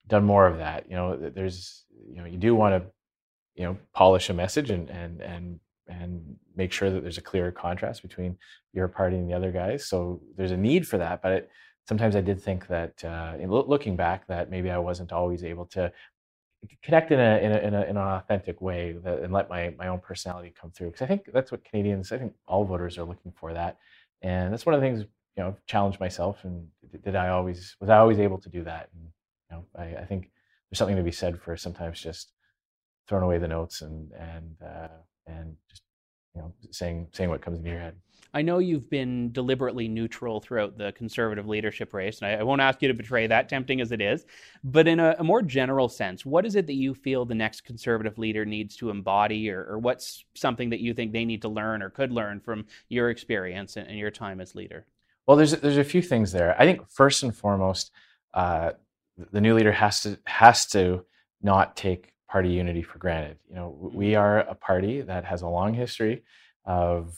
done 0.08 0.24
more 0.24 0.46
of 0.46 0.58
that. 0.58 0.90
You 0.90 0.96
know, 0.96 1.16
there's, 1.16 1.84
you 2.10 2.16
know, 2.16 2.24
you 2.24 2.38
do 2.38 2.54
want 2.54 2.82
to, 2.82 2.90
you 3.58 3.64
know, 3.64 3.76
polish 3.92 4.30
a 4.30 4.34
message 4.34 4.70
and 4.70 4.88
and 4.88 5.20
and 5.20 5.60
and 5.88 6.36
make 6.54 6.72
sure 6.72 6.90
that 6.90 7.02
there's 7.02 7.18
a 7.18 7.22
clear 7.22 7.50
contrast 7.50 8.02
between 8.02 8.36
your 8.72 8.88
party 8.88 9.16
and 9.16 9.28
the 9.28 9.34
other 9.34 9.50
guys. 9.50 9.86
So 9.86 10.20
there's 10.36 10.52
a 10.52 10.56
need 10.56 10.86
for 10.86 10.98
that. 10.98 11.22
But 11.22 11.32
it, 11.32 11.50
sometimes 11.88 12.14
I 12.14 12.20
did 12.20 12.40
think 12.40 12.66
that, 12.68 13.02
uh, 13.04 13.36
looking 13.46 13.96
back, 13.96 14.26
that 14.26 14.50
maybe 14.50 14.70
I 14.70 14.78
wasn't 14.78 15.12
always 15.12 15.42
able 15.42 15.64
to 15.66 15.90
connect 16.82 17.10
in 17.10 17.18
a 17.18 17.38
in, 17.38 17.52
a, 17.52 17.58
in, 17.58 17.74
a, 17.74 17.82
in 17.82 17.96
an 17.96 17.96
authentic 17.96 18.60
way 18.60 18.92
that, 19.04 19.20
and 19.20 19.32
let 19.32 19.48
my 19.48 19.74
my 19.78 19.88
own 19.88 19.98
personality 19.98 20.54
come 20.60 20.70
through. 20.70 20.88
Because 20.88 21.02
I 21.02 21.06
think 21.06 21.30
that's 21.32 21.50
what 21.50 21.64
Canadians, 21.64 22.12
I 22.12 22.18
think 22.18 22.34
all 22.46 22.64
voters 22.64 22.96
are 22.98 23.04
looking 23.04 23.32
for 23.32 23.52
that, 23.54 23.78
and 24.22 24.52
that's 24.52 24.66
one 24.66 24.74
of 24.74 24.80
the 24.80 24.86
things 24.86 25.04
you 25.36 25.42
know 25.42 25.56
challenged 25.66 26.00
myself. 26.00 26.44
And 26.44 26.68
did 27.02 27.16
I 27.16 27.28
always 27.30 27.76
was 27.80 27.90
I 27.90 27.98
always 27.98 28.20
able 28.20 28.38
to 28.38 28.48
do 28.48 28.62
that? 28.64 28.90
And 28.94 29.02
you 29.50 29.56
know, 29.56 29.64
I, 29.74 30.02
I 30.02 30.04
think 30.04 30.30
there's 30.70 30.78
something 30.78 30.96
to 30.96 31.02
be 31.02 31.12
said 31.12 31.40
for 31.40 31.56
sometimes 31.56 32.00
just 32.00 32.32
throwing 33.08 33.24
away 33.24 33.38
the 33.38 33.48
notes 33.48 33.82
and 33.82 34.12
and 34.12 34.56
uh, 34.64 34.88
and 35.26 35.56
just 35.68 35.82
you 36.34 36.42
know 36.42 36.52
saying 36.70 37.08
saying 37.12 37.30
what 37.30 37.40
comes 37.40 37.58
into 37.58 37.70
your 37.70 37.80
head. 37.80 37.96
I 38.34 38.42
know 38.42 38.58
you've 38.58 38.90
been 38.90 39.32
deliberately 39.32 39.88
neutral 39.88 40.40
throughout 40.40 40.76
the 40.76 40.92
conservative 40.92 41.48
leadership 41.48 41.94
race, 41.94 42.20
and 42.20 42.30
I, 42.30 42.40
I 42.40 42.42
won't 42.42 42.60
ask 42.60 42.82
you 42.82 42.88
to 42.88 42.94
betray 42.94 43.26
that, 43.26 43.48
tempting 43.48 43.80
as 43.80 43.90
it 43.90 44.02
is. 44.02 44.26
But 44.62 44.86
in 44.86 45.00
a, 45.00 45.16
a, 45.18 45.24
more 45.24 45.40
general 45.40 45.88
sense, 45.88 46.26
what 46.26 46.44
is 46.44 46.54
it 46.54 46.66
that 46.66 46.74
you 46.74 46.92
feel 46.92 47.24
the 47.24 47.34
next 47.34 47.64
conservative 47.64 48.18
leader 48.18 48.44
needs 48.44 48.76
to 48.76 48.90
embody, 48.90 49.50
or, 49.50 49.64
or 49.64 49.78
what's 49.78 50.24
something 50.34 50.68
that 50.70 50.80
you 50.80 50.92
think 50.92 51.12
they 51.12 51.24
need 51.24 51.40
to 51.42 51.48
learn 51.48 51.82
or 51.82 51.88
could 51.88 52.12
learn 52.12 52.38
from 52.38 52.66
your 52.90 53.08
experience 53.08 53.76
and, 53.76 53.88
and 53.88 53.98
your 53.98 54.10
time 54.10 54.40
as 54.40 54.54
leader? 54.54 54.84
Well, 55.26 55.36
there's 55.36 55.52
there's 55.52 55.78
a 55.78 55.84
few 55.84 56.02
things 56.02 56.32
there. 56.32 56.54
I 56.60 56.64
think 56.64 56.88
first 56.90 57.22
and 57.22 57.34
foremost, 57.34 57.90
uh, 58.34 58.72
the 59.32 59.40
new 59.40 59.54
leader 59.54 59.72
has 59.72 60.02
to 60.02 60.18
has 60.26 60.66
to 60.66 61.06
not 61.40 61.76
take 61.76 62.12
party 62.28 62.50
unity 62.50 62.82
for 62.82 62.98
granted. 62.98 63.38
You 63.48 63.56
know, 63.56 63.76
we 63.80 64.08
mm-hmm. 64.08 64.20
are 64.20 64.38
a 64.40 64.54
party 64.54 65.00
that 65.02 65.24
has 65.24 65.42
a 65.42 65.48
long 65.48 65.74
history 65.74 66.22
of 66.64 67.16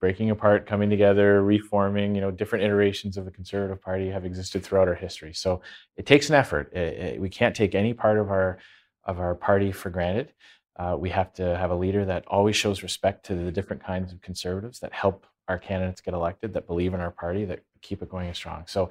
breaking 0.00 0.30
apart, 0.30 0.66
coming 0.66 0.90
together, 0.90 1.42
reforming. 1.42 2.14
You 2.14 2.20
know, 2.20 2.30
different 2.30 2.64
iterations 2.64 3.16
of 3.16 3.24
the 3.24 3.30
Conservative 3.30 3.80
Party 3.80 4.10
have 4.10 4.24
existed 4.24 4.62
throughout 4.64 4.88
our 4.88 4.94
history. 4.94 5.32
So 5.32 5.60
it 5.96 6.06
takes 6.06 6.28
an 6.28 6.34
effort. 6.34 6.72
It, 6.72 6.78
it, 6.78 7.20
we 7.20 7.28
can't 7.28 7.54
take 7.54 7.74
any 7.74 7.94
part 7.94 8.18
of 8.18 8.30
our 8.30 8.58
of 9.04 9.18
our 9.20 9.34
party 9.34 9.72
for 9.72 9.90
granted. 9.90 10.32
Uh, 10.76 10.96
we 10.98 11.10
have 11.10 11.32
to 11.32 11.56
have 11.56 11.70
a 11.70 11.74
leader 11.74 12.04
that 12.04 12.24
always 12.28 12.54
shows 12.54 12.82
respect 12.82 13.26
to 13.26 13.34
the 13.34 13.50
different 13.50 13.82
kinds 13.82 14.12
of 14.12 14.20
conservatives 14.20 14.78
that 14.80 14.92
help 14.92 15.26
our 15.48 15.58
candidates 15.58 16.00
get 16.00 16.14
elected, 16.14 16.52
that 16.52 16.66
believe 16.66 16.94
in 16.94 17.00
our 17.00 17.10
party, 17.10 17.44
that 17.46 17.60
keep 17.80 18.02
it 18.02 18.10
going 18.10 18.32
strong. 18.34 18.64
So 18.66 18.90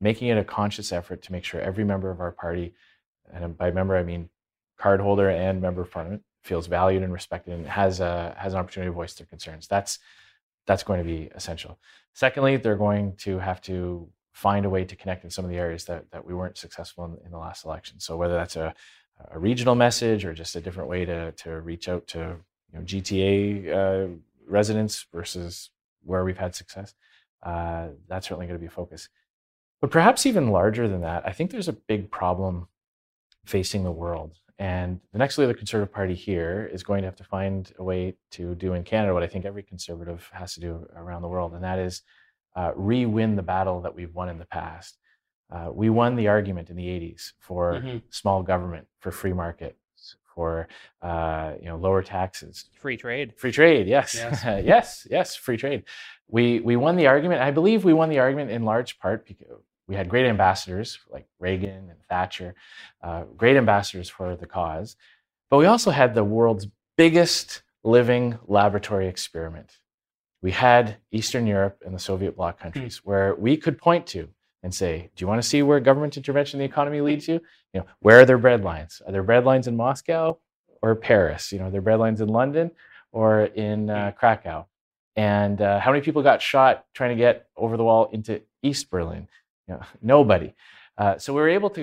making 0.00 0.28
it 0.28 0.38
a 0.38 0.44
conscious 0.44 0.90
effort 0.90 1.22
to 1.22 1.32
make 1.32 1.44
sure 1.44 1.60
every 1.60 1.84
member 1.84 2.10
of 2.10 2.20
our 2.20 2.32
party, 2.32 2.74
and 3.32 3.56
by 3.56 3.70
member 3.70 3.96
I 3.96 4.02
mean 4.02 4.30
cardholder 4.80 5.32
and 5.32 5.60
member 5.60 5.82
of 5.82 5.90
parliament 5.90 6.22
feels 6.44 6.66
valued 6.66 7.02
and 7.02 7.12
respected 7.12 7.54
and 7.54 7.66
has 7.66 8.00
a 8.00 8.34
has 8.38 8.54
an 8.54 8.60
opportunity 8.60 8.88
to 8.88 8.94
voice 8.94 9.14
their 9.14 9.26
concerns. 9.26 9.66
That's 9.66 9.98
that's 10.66 10.82
going 10.82 10.98
to 10.98 11.04
be 11.04 11.30
essential. 11.34 11.78
Secondly, 12.14 12.56
they're 12.56 12.76
going 12.76 13.16
to 13.16 13.38
have 13.38 13.60
to 13.62 14.08
find 14.32 14.64
a 14.64 14.70
way 14.70 14.84
to 14.84 14.94
connect 14.94 15.24
in 15.24 15.30
some 15.30 15.44
of 15.44 15.50
the 15.50 15.56
areas 15.56 15.84
that, 15.86 16.08
that 16.12 16.24
we 16.24 16.32
weren't 16.32 16.56
successful 16.56 17.04
in, 17.06 17.16
in 17.24 17.32
the 17.32 17.38
last 17.38 17.64
election. 17.64 17.98
So 17.98 18.16
whether 18.16 18.34
that's 18.34 18.54
a, 18.54 18.72
a, 19.32 19.38
regional 19.38 19.74
message 19.74 20.24
or 20.24 20.32
just 20.32 20.54
a 20.54 20.60
different 20.60 20.88
way 20.88 21.04
to, 21.04 21.32
to 21.32 21.60
reach 21.60 21.88
out 21.88 22.06
to 22.08 22.36
you 22.72 22.78
know, 22.78 22.84
GTA 22.84 23.74
uh, 23.74 24.08
residents 24.46 25.06
versus 25.12 25.70
where 26.04 26.24
we've 26.24 26.38
had 26.38 26.54
success. 26.54 26.94
uh, 27.42 27.88
that's 28.06 28.28
certainly 28.28 28.46
going 28.46 28.58
to 28.58 28.60
be 28.60 28.66
a 28.66 28.70
focus. 28.70 29.08
But 29.80 29.90
perhaps 29.90 30.24
even 30.24 30.50
larger 30.50 30.86
than 30.86 31.00
that, 31.00 31.26
I 31.26 31.32
think 31.32 31.50
there's 31.50 31.68
a 31.68 31.72
big 31.72 32.10
problem 32.10 32.68
facing 33.44 33.82
the 33.82 33.90
world. 33.90 34.38
And 34.58 35.00
the 35.12 35.18
next 35.18 35.38
leader 35.38 35.50
of 35.50 35.56
the 35.56 35.58
Conservative 35.58 35.92
Party 35.92 36.14
here 36.14 36.68
is 36.72 36.82
going 36.82 37.02
to 37.02 37.06
have 37.06 37.16
to 37.16 37.24
find 37.24 37.72
a 37.78 37.84
way 37.84 38.16
to 38.32 38.54
do 38.56 38.74
in 38.74 38.82
Canada 38.82 39.14
what 39.14 39.22
I 39.22 39.28
think 39.28 39.44
every 39.44 39.62
Conservative 39.62 40.28
has 40.32 40.54
to 40.54 40.60
do 40.60 40.86
around 40.96 41.22
the 41.22 41.28
world, 41.28 41.54
and 41.54 41.62
that 41.62 41.78
is 41.78 42.02
uh, 42.56 42.72
re 42.74 43.06
win 43.06 43.36
the 43.36 43.42
battle 43.42 43.80
that 43.82 43.94
we've 43.94 44.14
won 44.14 44.28
in 44.28 44.38
the 44.38 44.46
past. 44.46 44.98
Uh, 45.50 45.70
we 45.72 45.88
won 45.90 46.16
the 46.16 46.28
argument 46.28 46.70
in 46.70 46.76
the 46.76 46.86
80s 46.86 47.32
for 47.38 47.74
mm-hmm. 47.74 47.98
small 48.10 48.42
government, 48.42 48.86
for 49.00 49.10
free 49.12 49.32
market, 49.32 49.78
for 50.38 50.68
uh, 51.02 51.54
you 51.60 51.66
know 51.66 51.76
lower 51.76 52.02
taxes, 52.02 52.66
free 52.72 52.96
trade, 52.96 53.34
free 53.36 53.50
trade. 53.50 53.88
Yes, 53.88 54.14
yes, 54.14 54.44
yes, 54.64 55.06
yes, 55.10 55.34
free 55.34 55.56
trade. 55.56 55.84
We 56.28 56.60
we 56.60 56.76
won 56.76 56.96
the 56.96 57.08
argument. 57.08 57.42
I 57.42 57.50
believe 57.50 57.84
we 57.84 57.92
won 57.92 58.08
the 58.08 58.20
argument 58.20 58.50
in 58.50 58.64
large 58.64 59.00
part 59.00 59.26
because 59.26 59.62
we 59.88 59.96
had 59.96 60.08
great 60.08 60.26
ambassadors 60.26 60.98
like 61.10 61.26
Reagan 61.40 61.90
and 61.90 61.98
Thatcher, 62.08 62.54
uh, 63.02 63.24
great 63.36 63.56
ambassadors 63.56 64.08
for 64.08 64.36
the 64.36 64.46
cause. 64.46 64.96
But 65.50 65.56
we 65.56 65.66
also 65.66 65.90
had 65.90 66.14
the 66.14 66.24
world's 66.24 66.68
biggest 66.96 67.62
living 67.82 68.38
laboratory 68.46 69.08
experiment. 69.08 69.78
We 70.42 70.50
had 70.52 70.98
Eastern 71.10 71.46
Europe 71.46 71.82
and 71.84 71.94
the 71.94 71.98
Soviet 71.98 72.36
bloc 72.36 72.58
hmm. 72.58 72.64
countries 72.64 72.98
mm. 72.98 73.00
where 73.04 73.34
we 73.34 73.56
could 73.56 73.78
point 73.78 74.06
to 74.08 74.28
and 74.62 74.74
say, 74.74 75.10
do 75.16 75.22
you 75.22 75.26
want 75.28 75.40
to 75.42 75.48
see 75.48 75.62
where 75.62 75.80
government 75.80 76.16
intervention 76.16 76.60
in 76.60 76.66
the 76.66 76.70
economy 76.70 77.00
leads 77.00 77.26
you? 77.26 77.40
You 77.72 77.80
know, 77.80 77.86
where 78.00 78.20
are 78.20 78.24
their 78.24 78.38
bread 78.38 78.62
lines? 78.62 79.00
Are 79.06 79.12
there 79.12 79.22
bread 79.22 79.44
lines 79.44 79.66
in 79.66 79.76
Moscow 79.76 80.38
or 80.82 80.94
Paris? 80.94 81.52
You 81.52 81.60
know, 81.60 81.66
are 81.66 81.70
there 81.70 81.80
bread 81.80 81.98
lines 81.98 82.20
in 82.20 82.28
London 82.28 82.70
or 83.10 83.44
in 83.44 83.88
uh, 83.88 84.10
hmm. 84.10 84.18
Krakow? 84.18 84.66
And 85.16 85.60
uh, 85.60 85.80
how 85.80 85.90
many 85.90 86.02
people 86.02 86.22
got 86.22 86.40
shot 86.42 86.84
trying 86.94 87.10
to 87.10 87.16
get 87.16 87.48
over 87.56 87.76
the 87.76 87.82
wall 87.82 88.08
into 88.12 88.40
East 88.62 88.90
Berlin? 88.90 89.28
You 89.68 89.74
know, 89.74 89.82
nobody. 90.02 90.54
Uh, 90.96 91.18
so 91.18 91.32
we 91.32 91.40
were 91.40 91.48
able 91.48 91.70
to, 91.70 91.82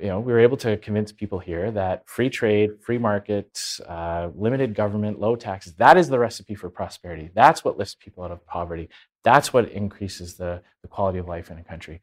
you 0.00 0.06
know, 0.06 0.20
we 0.20 0.32
were 0.32 0.40
able 0.40 0.56
to 0.58 0.76
convince 0.78 1.12
people 1.12 1.38
here 1.38 1.70
that 1.70 2.08
free 2.08 2.30
trade, 2.30 2.70
free 2.80 2.98
markets, 2.98 3.80
uh, 3.80 4.30
limited 4.34 4.74
government, 4.74 5.20
low 5.20 5.36
taxes, 5.36 5.74
that 5.74 5.96
is 5.96 6.08
the 6.08 6.18
recipe 6.18 6.54
for 6.54 6.70
prosperity. 6.70 7.30
That's 7.34 7.64
what 7.64 7.78
lifts 7.78 7.96
people 7.98 8.24
out 8.24 8.32
of 8.32 8.44
poverty. 8.46 8.88
That's 9.22 9.52
what 9.52 9.70
increases 9.70 10.34
the, 10.34 10.62
the 10.82 10.88
quality 10.88 11.18
of 11.18 11.28
life 11.28 11.50
in 11.50 11.58
a 11.58 11.64
country. 11.64 12.00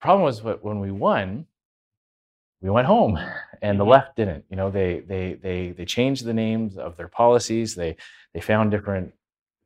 Problem 0.00 0.24
was 0.24 0.42
that 0.42 0.64
when 0.64 0.80
we 0.80 0.90
won, 0.90 1.46
we 2.60 2.70
went 2.70 2.86
home 2.86 3.18
and 3.62 3.78
the 3.78 3.84
mm-hmm. 3.84 3.90
left 3.90 4.16
didn't 4.16 4.44
you 4.50 4.56
know 4.56 4.70
they 4.70 5.00
they 5.00 5.34
they 5.34 5.70
they 5.70 5.84
changed 5.84 6.24
the 6.24 6.34
names 6.34 6.76
of 6.76 6.96
their 6.96 7.08
policies 7.08 7.74
they 7.74 7.96
they 8.34 8.40
found 8.40 8.70
different 8.70 9.12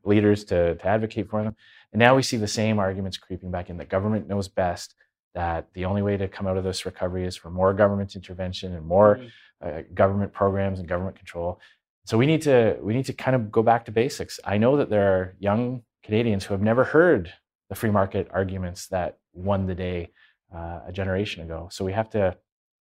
leaders 0.05 0.45
to, 0.45 0.75
to 0.77 0.87
advocate 0.87 1.29
for 1.29 1.43
them 1.43 1.57
and 1.95 2.01
now 2.01 2.17
we 2.17 2.23
see 2.23 2.37
the 2.37 2.49
same 2.49 2.81
arguments 2.81 3.17
creeping 3.17 3.53
back 3.53 3.71
in 3.71 3.77
that 3.77 3.89
government 3.89 4.27
knows 4.27 4.49
best, 4.49 4.97
that 5.35 5.69
the 5.75 5.85
only 5.85 6.03
way 6.03 6.17
to 6.17 6.27
come 6.27 6.49
out 6.49 6.57
of 6.57 6.65
this 6.65 6.85
recovery 6.85 7.25
is 7.25 7.37
for 7.37 7.51
more 7.51 7.73
government 7.73 8.17
intervention 8.17 8.75
and 8.75 8.85
more 8.85 9.17
mm-hmm. 9.17 9.79
uh, 9.79 9.83
government 9.95 10.33
programs 10.33 10.81
and 10.81 10.89
government 10.89 11.17
control. 11.17 11.61
So 12.05 12.19
we 12.19 12.27
need 12.27 12.43
to 12.43 12.77
we 12.83 12.95
need 12.95 13.07
to 13.07 13.13
kind 13.13 13.37
of 13.37 13.53
go 13.53 13.63
back 13.63 13.85
to 13.85 13.93
basics. 13.93 14.41
I 14.45 14.59
know 14.59 14.77
that 14.77 14.91
there 14.91 15.07
are 15.15 15.37
young 15.39 15.85
Canadians 16.03 16.45
who 16.45 16.53
have 16.53 16.63
never 16.63 16.83
heard 16.83 17.33
the 17.69 17.77
free 17.77 17.91
market 17.91 18.29
arguments 18.33 18.89
that 18.89 19.19
won 19.33 19.67
the 19.67 19.75
day 19.77 20.11
uh, 20.53 20.81
a 20.89 20.93
generation 20.93 21.45
ago. 21.45 21.69
So 21.71 21.85
we 21.85 21.93
have 21.93 22.11
to 22.11 22.37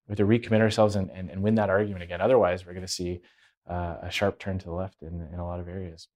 we 0.08 0.14
have 0.14 0.18
to 0.18 0.26
recommit 0.26 0.60
ourselves 0.60 0.96
and, 0.96 1.12
and, 1.12 1.30
and 1.30 1.44
win 1.44 1.54
that 1.56 1.70
argument 1.70 2.04
again. 2.04 2.20
Otherwise, 2.20 2.66
we're 2.66 2.74
going 2.74 2.86
to 2.86 2.92
see 2.92 3.22
uh, 3.70 3.98
a 4.02 4.10
sharp 4.10 4.40
turn 4.40 4.58
to 4.58 4.66
the 4.66 4.74
left 4.74 5.04
in, 5.04 5.30
in 5.32 5.40
a 5.40 5.46
lot 5.46 5.60
of 5.60 5.68
areas. 5.68 6.08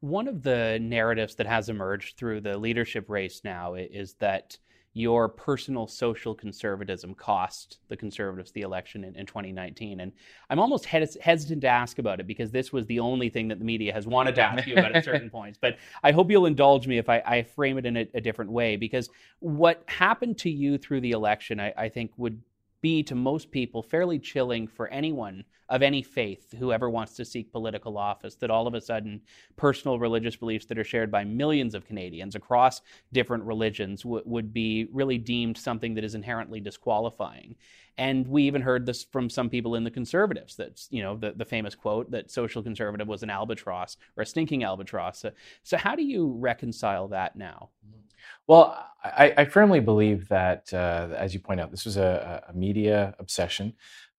One 0.00 0.28
of 0.28 0.42
the 0.42 0.78
narratives 0.80 1.34
that 1.36 1.46
has 1.46 1.68
emerged 1.68 2.16
through 2.16 2.40
the 2.40 2.56
leadership 2.56 3.08
race 3.08 3.42
now 3.44 3.74
is 3.74 4.14
that 4.14 4.56
your 4.92 5.28
personal 5.28 5.86
social 5.86 6.34
conservatism 6.34 7.14
cost 7.14 7.78
the 7.88 7.96
conservatives 7.96 8.50
the 8.50 8.62
election 8.62 9.04
in, 9.04 9.14
in 9.14 9.24
2019 9.24 10.00
and 10.00 10.10
i'm 10.48 10.58
almost 10.58 10.84
hes- 10.84 11.16
hesitant 11.20 11.60
to 11.60 11.68
ask 11.68 12.00
about 12.00 12.18
it 12.18 12.26
because 12.26 12.50
this 12.50 12.72
was 12.72 12.86
the 12.86 12.98
only 12.98 13.28
thing 13.28 13.46
that 13.46 13.60
the 13.60 13.64
media 13.64 13.92
has 13.92 14.06
wanted 14.06 14.34
to 14.34 14.42
ask 14.42 14.66
you 14.66 14.74
about 14.74 14.94
at 14.94 15.04
certain 15.04 15.30
points. 15.30 15.58
But 15.60 15.76
i 16.02 16.10
hope 16.10 16.28
you'll 16.30 16.46
indulge 16.46 16.88
me 16.88 16.98
if 16.98 17.08
i, 17.08 17.22
I 17.24 17.42
frame 17.42 17.78
it 17.78 17.86
in 17.86 17.96
a, 17.98 18.08
a, 18.14 18.20
different 18.20 18.50
way 18.50 18.76
because 18.76 19.08
what 19.38 19.84
happened 19.86 20.38
to 20.38 20.50
you 20.50 20.76
through 20.76 21.02
the 21.02 21.12
election 21.12 21.60
I, 21.60 21.72
I 21.76 21.88
think 21.88 22.10
would 22.16 22.42
be 22.82 23.02
to 23.02 23.14
most 23.14 23.50
people 23.50 23.82
fairly 23.82 24.18
chilling 24.18 24.66
for 24.66 24.88
anyone 24.88 25.44
of 25.68 25.82
any 25.82 26.02
faith 26.02 26.52
who 26.58 26.72
ever 26.72 26.90
wants 26.90 27.14
to 27.14 27.24
seek 27.24 27.52
political 27.52 27.96
office 27.96 28.34
that 28.34 28.50
all 28.50 28.66
of 28.66 28.74
a 28.74 28.80
sudden 28.80 29.20
personal 29.56 29.98
religious 29.98 30.34
beliefs 30.34 30.66
that 30.66 30.78
are 30.78 30.84
shared 30.84 31.10
by 31.10 31.22
millions 31.22 31.74
of 31.74 31.86
Canadians 31.86 32.34
across 32.34 32.82
different 33.12 33.44
religions 33.44 34.02
w- 34.02 34.22
would 34.26 34.52
be 34.52 34.88
really 34.92 35.16
deemed 35.16 35.56
something 35.56 35.94
that 35.94 36.04
is 36.04 36.16
inherently 36.16 36.58
disqualifying. 36.58 37.54
And 37.98 38.26
we 38.26 38.44
even 38.44 38.62
heard 38.62 38.84
this 38.84 39.04
from 39.04 39.30
some 39.30 39.48
people 39.48 39.76
in 39.76 39.84
the 39.84 39.90
conservatives 39.90 40.56
that, 40.56 40.82
you 40.90 41.02
know, 41.02 41.16
the, 41.16 41.32
the 41.36 41.44
famous 41.44 41.74
quote 41.74 42.10
that 42.10 42.30
social 42.30 42.62
conservative 42.62 43.06
was 43.06 43.22
an 43.22 43.30
albatross 43.30 43.96
or 44.16 44.22
a 44.22 44.26
stinking 44.26 44.64
albatross. 44.64 45.20
So, 45.20 45.30
so 45.62 45.76
how 45.76 45.94
do 45.94 46.02
you 46.02 46.34
reconcile 46.38 47.08
that 47.08 47.36
now? 47.36 47.68
Mm-hmm. 47.86 48.00
Well, 48.46 48.86
I, 49.02 49.32
I 49.36 49.44
firmly 49.46 49.80
believe 49.80 50.28
that, 50.28 50.72
uh, 50.72 51.08
as 51.16 51.32
you 51.32 51.40
point 51.40 51.60
out, 51.60 51.70
this 51.70 51.84
was 51.84 51.96
a, 51.96 52.44
a 52.48 52.52
media 52.52 53.14
obsession. 53.18 53.74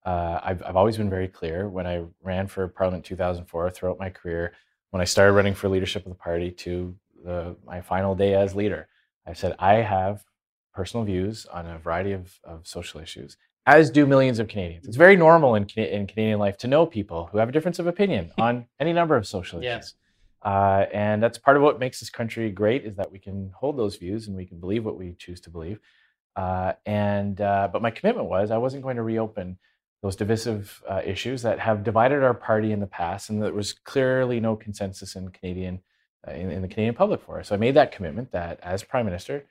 Uh, 0.06 0.40
I've, 0.44 0.64
I've 0.64 0.76
always 0.76 0.98
been 0.98 1.10
very 1.10 1.28
clear 1.28 1.70
when 1.70 1.86
I 1.86 2.04
ran 2.24 2.48
for 2.48 2.68
Parliament 2.68 3.06
in 3.06 3.10
2004 3.10 3.70
throughout 3.70 4.00
my 4.00 4.10
career, 4.10 4.54
when 4.90 5.02
I 5.02 5.06
started 5.06 5.34
running 5.34 5.54
for 5.54 5.70
leadership 5.70 6.06
of 6.06 6.12
the 6.12 6.18
party 6.18 6.52
to 6.52 6.96
the, 7.24 7.56
my 7.66 7.82
final 7.82 8.16
day 8.16 8.34
as 8.34 8.56
leader. 8.56 8.88
I 9.26 9.34
said, 9.34 9.56
I 9.60 9.76
have 9.76 10.24
personal 10.74 11.06
views 11.06 11.46
on 11.46 11.68
a 11.68 11.78
variety 11.78 12.14
of, 12.14 12.40
of 12.44 12.66
social 12.66 13.00
issues, 13.00 13.38
as 13.66 13.92
do 13.92 14.08
millions 14.08 14.40
of 14.40 14.48
Canadians. 14.48 14.88
It's 14.88 14.98
very 14.98 15.16
normal 15.16 15.56
in, 15.56 15.66
in 15.76 16.08
Canadian 16.08 16.40
life 16.40 16.58
to 16.60 16.68
know 16.68 16.86
people 16.86 17.30
who 17.32 17.38
have 17.38 17.50
a 17.50 17.52
difference 17.52 17.78
of 17.78 17.88
opinion 17.88 18.32
on 18.40 18.66
any 18.80 18.94
number 18.94 19.16
of 19.16 19.28
social 19.28 19.60
issues. 19.60 19.66
Yes. 19.66 19.94
Uh, 20.44 20.86
and 20.92 21.22
that's 21.22 21.38
part 21.38 21.56
of 21.56 21.64
what 21.64 21.80
makes 21.80 22.00
this 22.00 22.10
country 22.10 22.50
great 22.50 22.84
is 22.84 22.96
that 22.96 23.12
we 23.12 23.20
can 23.20 23.52
hold 23.56 23.78
those 23.78 23.98
views 23.98 24.28
and 24.28 24.36
we 24.36 24.46
can 24.46 24.60
believe 24.60 24.84
what 24.84 24.98
we 24.98 25.14
choose 25.14 25.40
to 25.42 25.50
believe. 25.50 25.80
Uh, 26.36 26.74
and 26.86 27.42
uh, 27.42 27.70
but 27.72 27.82
my 27.82 27.92
commitment 27.92 28.28
was 28.28 28.52
I 28.52 28.58
wasn't 28.58 28.84
going 28.84 28.96
to 28.96 29.04
reopen 29.04 29.58
those 30.02 30.16
divisive 30.16 30.82
uh, 30.90 31.02
issues 31.06 31.44
that 31.44 31.60
have 31.60 31.84
divided 31.84 32.24
our 32.24 32.34
party 32.34 32.72
in 32.72 32.80
the 32.80 32.88
past, 32.88 33.30
and 33.30 33.42
there 33.42 33.54
was 33.54 33.74
clearly 33.74 34.40
no 34.40 34.56
consensus 34.56 35.16
in 35.16 35.30
Canadian 35.30 35.82
uh, 36.28 36.32
in, 36.32 36.50
in, 36.50 36.62
the 36.62 36.68
Canadian 36.68 36.96
public 36.96 37.22
for. 37.22 37.44
So 37.44 37.54
I 37.54 37.58
made 37.58 37.76
that 37.76 37.92
commitment 37.92 38.32
that 38.32 38.60
as 38.64 38.84
Prime 38.84 39.06
Minister, 39.06 39.46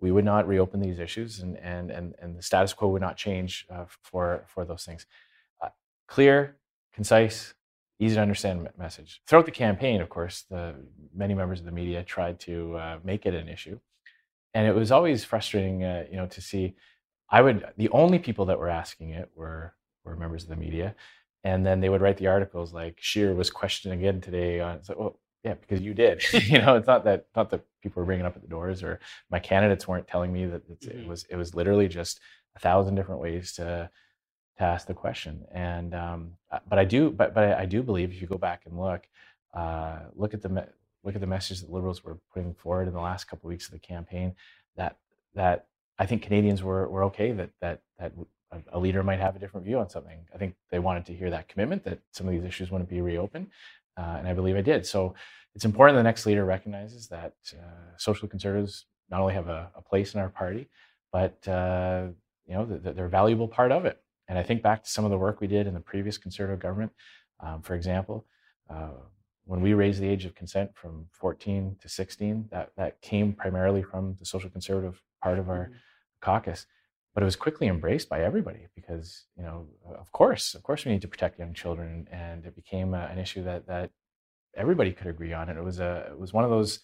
we 0.00 0.12
would 0.12 0.24
not 0.24 0.46
reopen 0.46 0.80
these 0.80 1.00
issues, 1.00 1.40
and 1.40 1.56
and 1.56 1.90
and, 1.90 2.14
and 2.20 2.36
the 2.36 2.42
status 2.42 2.74
quo 2.74 2.88
would 2.88 3.02
not 3.02 3.16
change 3.16 3.66
for 4.02 4.44
for 4.46 4.64
those 4.64 4.84
things. 4.84 5.06
Clear, 6.06 6.56
concise, 6.94 7.54
easy 7.98 8.14
to 8.14 8.22
understand 8.22 8.68
message. 8.78 9.20
Throughout 9.26 9.46
the 9.46 9.52
campaign, 9.52 10.00
of 10.00 10.08
course, 10.08 10.44
the 10.50 10.74
many 11.14 11.34
members 11.34 11.60
of 11.60 11.66
the 11.66 11.72
media 11.72 12.02
tried 12.02 12.40
to 12.40 12.76
uh, 12.76 12.98
make 13.04 13.26
it 13.26 13.34
an 13.34 13.48
issue, 13.48 13.78
and 14.54 14.66
it 14.66 14.74
was 14.74 14.92
always 14.92 15.24
frustrating, 15.24 15.84
uh, 15.84 16.04
you 16.10 16.16
know, 16.16 16.26
to 16.26 16.40
see. 16.40 16.74
I 17.30 17.42
would 17.42 17.66
the 17.76 17.90
only 17.90 18.18
people 18.18 18.46
that 18.46 18.58
were 18.58 18.70
asking 18.70 19.10
it 19.10 19.30
were 19.34 19.74
were 20.04 20.16
members 20.16 20.42
of 20.44 20.48
the 20.48 20.56
media. 20.56 20.94
And 21.44 21.64
then 21.64 21.80
they 21.80 21.88
would 21.88 22.00
write 22.00 22.16
the 22.16 22.26
articles 22.26 22.72
like 22.72 22.98
Scheer 23.00 23.34
was 23.34 23.50
questioned 23.50 23.94
again 23.94 24.20
today 24.20 24.60
on. 24.60 24.82
So, 24.82 24.94
well, 24.98 25.20
yeah, 25.44 25.54
because 25.54 25.80
you 25.80 25.94
did. 25.94 26.22
you 26.32 26.58
know, 26.58 26.76
it's 26.76 26.86
not 26.86 27.04
that 27.04 27.26
not 27.36 27.50
that 27.50 27.64
people 27.82 28.02
were 28.02 28.06
ringing 28.06 28.26
up 28.26 28.36
at 28.36 28.42
the 28.42 28.48
doors 28.48 28.82
or 28.82 28.98
my 29.30 29.38
candidates 29.38 29.86
weren't 29.86 30.08
telling 30.08 30.32
me 30.32 30.46
that 30.46 30.68
mm-hmm. 30.68 30.98
it 30.98 31.06
was 31.06 31.24
it 31.30 31.36
was 31.36 31.54
literally 31.54 31.88
just 31.88 32.20
a 32.56 32.58
thousand 32.58 32.96
different 32.96 33.20
ways 33.20 33.52
to 33.54 33.88
to 34.58 34.64
ask 34.64 34.86
the 34.86 34.94
question. 34.94 35.44
And 35.52 35.94
um, 35.94 36.32
uh, 36.50 36.58
but 36.68 36.78
I 36.78 36.84
do 36.84 37.10
but 37.10 37.34
but 37.34 37.58
I 37.58 37.66
do 37.66 37.82
believe 37.82 38.10
if 38.10 38.20
you 38.20 38.26
go 38.26 38.38
back 38.38 38.62
and 38.66 38.78
look 38.78 39.06
uh, 39.54 39.98
look 40.14 40.34
at 40.34 40.42
the 40.42 40.66
look 41.04 41.14
at 41.14 41.20
the 41.20 41.26
message 41.26 41.60
that 41.60 41.70
liberals 41.70 42.04
were 42.04 42.18
putting 42.34 42.54
forward 42.54 42.88
in 42.88 42.94
the 42.94 43.00
last 43.00 43.24
couple 43.24 43.48
of 43.48 43.50
weeks 43.50 43.66
of 43.66 43.72
the 43.72 43.78
campaign 43.78 44.34
that 44.76 44.96
that 45.34 45.66
I 45.98 46.06
think 46.06 46.22
Canadians 46.22 46.62
were 46.62 46.88
were 46.88 47.04
okay 47.04 47.32
that 47.32 47.50
that 47.60 47.80
that 47.98 48.12
a, 48.72 48.78
leader 48.78 49.02
might 49.02 49.20
have 49.20 49.36
a 49.36 49.38
different 49.38 49.66
view 49.66 49.78
on 49.78 49.90
something. 49.90 50.18
I 50.34 50.38
think 50.38 50.54
they 50.70 50.78
wanted 50.78 51.04
to 51.06 51.14
hear 51.14 51.30
that 51.30 51.48
commitment 51.48 51.84
that 51.84 51.98
some 52.12 52.26
of 52.26 52.32
these 52.32 52.44
issues 52.44 52.70
wouldn't 52.70 52.88
be 52.88 53.00
reopened, 53.00 53.48
uh, 53.96 54.16
and 54.18 54.26
I 54.26 54.32
believe 54.32 54.56
I 54.56 54.62
did. 54.62 54.86
So 54.86 55.14
it's 55.54 55.64
important 55.64 55.96
the 55.96 56.02
next 56.02 56.24
leader 56.24 56.44
recognizes 56.44 57.08
that 57.08 57.34
uh, 57.52 57.96
social 57.96 58.26
conservatives 58.26 58.86
not 59.10 59.20
only 59.20 59.34
have 59.34 59.48
a, 59.48 59.70
a, 59.74 59.82
place 59.82 60.14
in 60.14 60.20
our 60.20 60.28
party, 60.28 60.68
but 61.12 61.46
uh, 61.48 62.06
you 62.46 62.54
know 62.54 62.64
that 62.64 62.96
they're 62.96 63.06
a 63.06 63.10
valuable 63.10 63.48
part 63.48 63.72
of 63.72 63.84
it. 63.84 64.00
And 64.28 64.38
I 64.38 64.42
think 64.42 64.62
back 64.62 64.84
to 64.84 64.90
some 64.90 65.04
of 65.04 65.10
the 65.10 65.18
work 65.18 65.40
we 65.40 65.46
did 65.46 65.66
in 65.66 65.74
the 65.74 65.80
previous 65.80 66.18
conservative 66.18 66.60
government. 66.60 66.92
Um, 67.40 67.62
for 67.62 67.74
example, 67.74 68.26
uh, 68.68 68.90
when 69.44 69.60
we 69.60 69.72
raised 69.72 70.00
the 70.00 70.08
age 70.08 70.24
of 70.26 70.34
consent 70.34 70.70
from 70.74 71.06
14 71.12 71.76
to 71.80 71.88
16, 71.88 72.48
that 72.50 72.72
that 72.76 73.00
came 73.00 73.32
primarily 73.32 73.82
from 73.82 74.16
the 74.18 74.26
social 74.26 74.50
conservative 74.50 75.02
part 75.22 75.38
of 75.38 75.48
our 75.48 75.64
mm-hmm. 75.64 75.72
caucus 76.20 76.66
but 77.18 77.22
it 77.22 77.24
was 77.24 77.34
quickly 77.34 77.66
embraced 77.66 78.08
by 78.08 78.22
everybody 78.22 78.68
because 78.76 79.24
you 79.36 79.42
know 79.42 79.66
of 79.98 80.12
course 80.12 80.54
of 80.54 80.62
course 80.62 80.84
we 80.84 80.92
need 80.92 81.02
to 81.02 81.08
protect 81.08 81.36
young 81.36 81.52
children 81.52 82.06
and 82.12 82.46
it 82.46 82.54
became 82.54 82.94
a, 82.94 83.08
an 83.10 83.18
issue 83.18 83.42
that 83.42 83.66
that 83.66 83.90
everybody 84.56 84.92
could 84.92 85.08
agree 85.08 85.32
on 85.32 85.48
and 85.48 85.58
it 85.58 85.64
was 85.64 85.80
a 85.80 86.06
it 86.12 86.16
was 86.16 86.32
one 86.32 86.44
of 86.44 86.50
those 86.50 86.78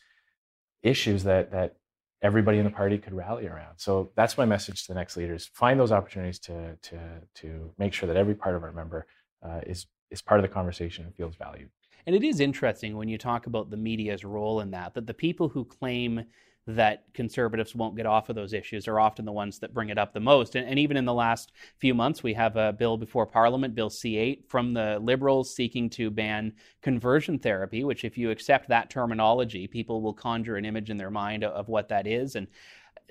issues 0.83 1.23
that 1.23 1.53
that 1.53 1.77
everybody 2.25 2.59
in 2.59 2.65
the 2.65 2.71
party 2.71 2.99
could 2.99 3.13
rally 3.13 3.47
around. 3.47 3.75
So 3.77 4.11
that's 4.17 4.37
my 4.37 4.47
message 4.47 4.83
to 4.87 4.89
the 4.89 4.99
next 4.99 5.17
leaders: 5.17 5.51
find 5.53 5.79
those 5.79 5.93
opportunities 5.93 6.41
to 6.41 6.77
to 6.83 6.99
to 7.37 7.71
make 7.79 7.93
sure 7.93 8.09
that 8.09 8.17
every 8.17 8.35
part 8.35 8.57
of 8.57 8.65
our 8.65 8.73
member 8.73 9.07
uh, 9.47 9.61
is 9.67 9.87
is 10.11 10.23
part 10.23 10.41
of 10.41 10.43
the 10.43 10.53
conversation 10.53 11.05
and 11.05 11.15
feels 11.15 11.37
valued. 11.37 11.71
And 12.07 12.17
it 12.17 12.25
is 12.25 12.41
interesting 12.41 12.97
when 12.97 13.09
you 13.09 13.19
talk 13.19 13.47
about 13.47 13.71
the 13.71 13.77
media's 13.77 14.25
role 14.25 14.61
in 14.61 14.71
that, 14.73 14.95
that 14.95 15.07
the 15.07 15.15
people 15.15 15.49
who 15.49 15.65
claim 15.65 16.25
that 16.67 17.05
conservatives 17.13 17.75
won't 17.75 17.97
get 17.97 18.07
off 18.07 18.31
of 18.31 18.37
those 18.37 18.55
issues 18.55 18.89
are 18.89 18.99
often 18.99 19.27
the 19.27 19.33
ones 19.33 19.59
that 19.59 19.75
bring 19.75 19.91
it 19.91 19.99
up 19.99 20.15
the 20.15 20.21
most. 20.21 20.55
And, 20.55 20.67
and, 20.67 20.79
even 20.79 20.97
in 20.97 21.05
the 21.05 21.13
last 21.13 21.53
few 21.79 21.95
months, 21.95 22.23
we 22.23 22.33
have 22.35 22.57
a 22.57 22.73
bill 22.73 22.97
before 22.97 23.27
Parliament, 23.27 23.75
Bill 23.75 23.91
C8, 23.91 24.49
from 24.49 24.73
the 24.73 24.99
Liberals 24.99 25.55
seeking 25.55 25.91
to 25.91 26.11
ban 26.11 26.55
conversion 26.81 27.39
therapy, 27.39 27.85
which, 27.85 28.05
if 28.05 28.17
you 28.17 28.31
accept 28.31 28.69
that 28.69 28.89
terminology, 28.89 29.67
people 29.67 30.01
will 30.01 30.15
conjure 30.15 30.57
an 30.57 30.65
image 30.65 30.89
in 30.89 30.97
their 30.97 31.11
mind 31.11 31.45
of 31.45 31.69
what 31.69 31.89
that 31.89 32.07
is. 32.07 32.35
And 32.35 32.47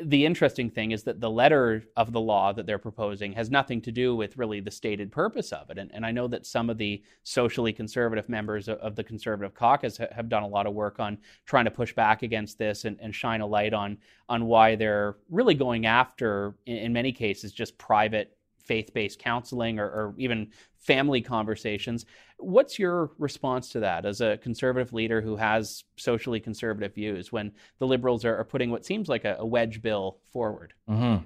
the 0.01 0.25
interesting 0.25 0.69
thing 0.69 0.91
is 0.91 1.03
that 1.03 1.21
the 1.21 1.29
letter 1.29 1.83
of 1.95 2.11
the 2.11 2.19
law 2.19 2.51
that 2.51 2.65
they're 2.65 2.79
proposing 2.79 3.31
has 3.33 3.51
nothing 3.51 3.79
to 3.81 3.91
do 3.91 4.15
with 4.15 4.37
really 4.37 4.59
the 4.59 4.71
stated 4.71 5.11
purpose 5.11 5.51
of 5.51 5.69
it. 5.69 5.77
And, 5.77 5.91
and 5.93 6.05
I 6.05 6.11
know 6.11 6.27
that 6.29 6.47
some 6.47 6.69
of 6.69 6.77
the 6.77 7.03
socially 7.21 7.71
conservative 7.71 8.27
members 8.27 8.67
of 8.67 8.95
the 8.95 9.03
Conservative 9.03 9.53
caucus 9.53 9.97
have 9.97 10.29
done 10.29 10.43
a 10.43 10.47
lot 10.47 10.65
of 10.65 10.73
work 10.73 10.99
on 10.99 11.19
trying 11.45 11.65
to 11.65 11.71
push 11.71 11.93
back 11.93 12.23
against 12.23 12.57
this 12.57 12.85
and, 12.85 12.97
and 13.01 13.13
shine 13.13 13.41
a 13.41 13.45
light 13.45 13.73
on, 13.73 13.97
on 14.29 14.45
why 14.45 14.75
they're 14.75 15.17
really 15.29 15.53
going 15.53 15.85
after, 15.85 16.55
in, 16.65 16.77
in 16.77 16.93
many 16.93 17.11
cases, 17.11 17.51
just 17.51 17.77
private 17.77 18.35
faith 18.63 18.93
based 18.93 19.19
counseling 19.19 19.79
or, 19.79 19.85
or, 19.85 20.13
even 20.17 20.49
family 20.79 21.21
conversations. 21.21 22.05
What's 22.37 22.77
your 22.77 23.11
response 23.17 23.69
to 23.69 23.79
that 23.81 24.05
as 24.05 24.21
a 24.21 24.37
conservative 24.37 24.93
leader 24.93 25.21
who 25.21 25.35
has 25.37 25.83
socially 25.97 26.39
conservative 26.39 26.93
views 26.93 27.31
when 27.31 27.51
the 27.79 27.87
liberals 27.87 28.25
are, 28.25 28.37
are 28.37 28.43
putting 28.43 28.69
what 28.69 28.85
seems 28.85 29.07
like 29.07 29.23
a, 29.23 29.37
a 29.39 29.45
wedge 29.45 29.81
bill 29.81 30.19
forward? 30.31 30.73
Mm-hmm. 30.89 31.23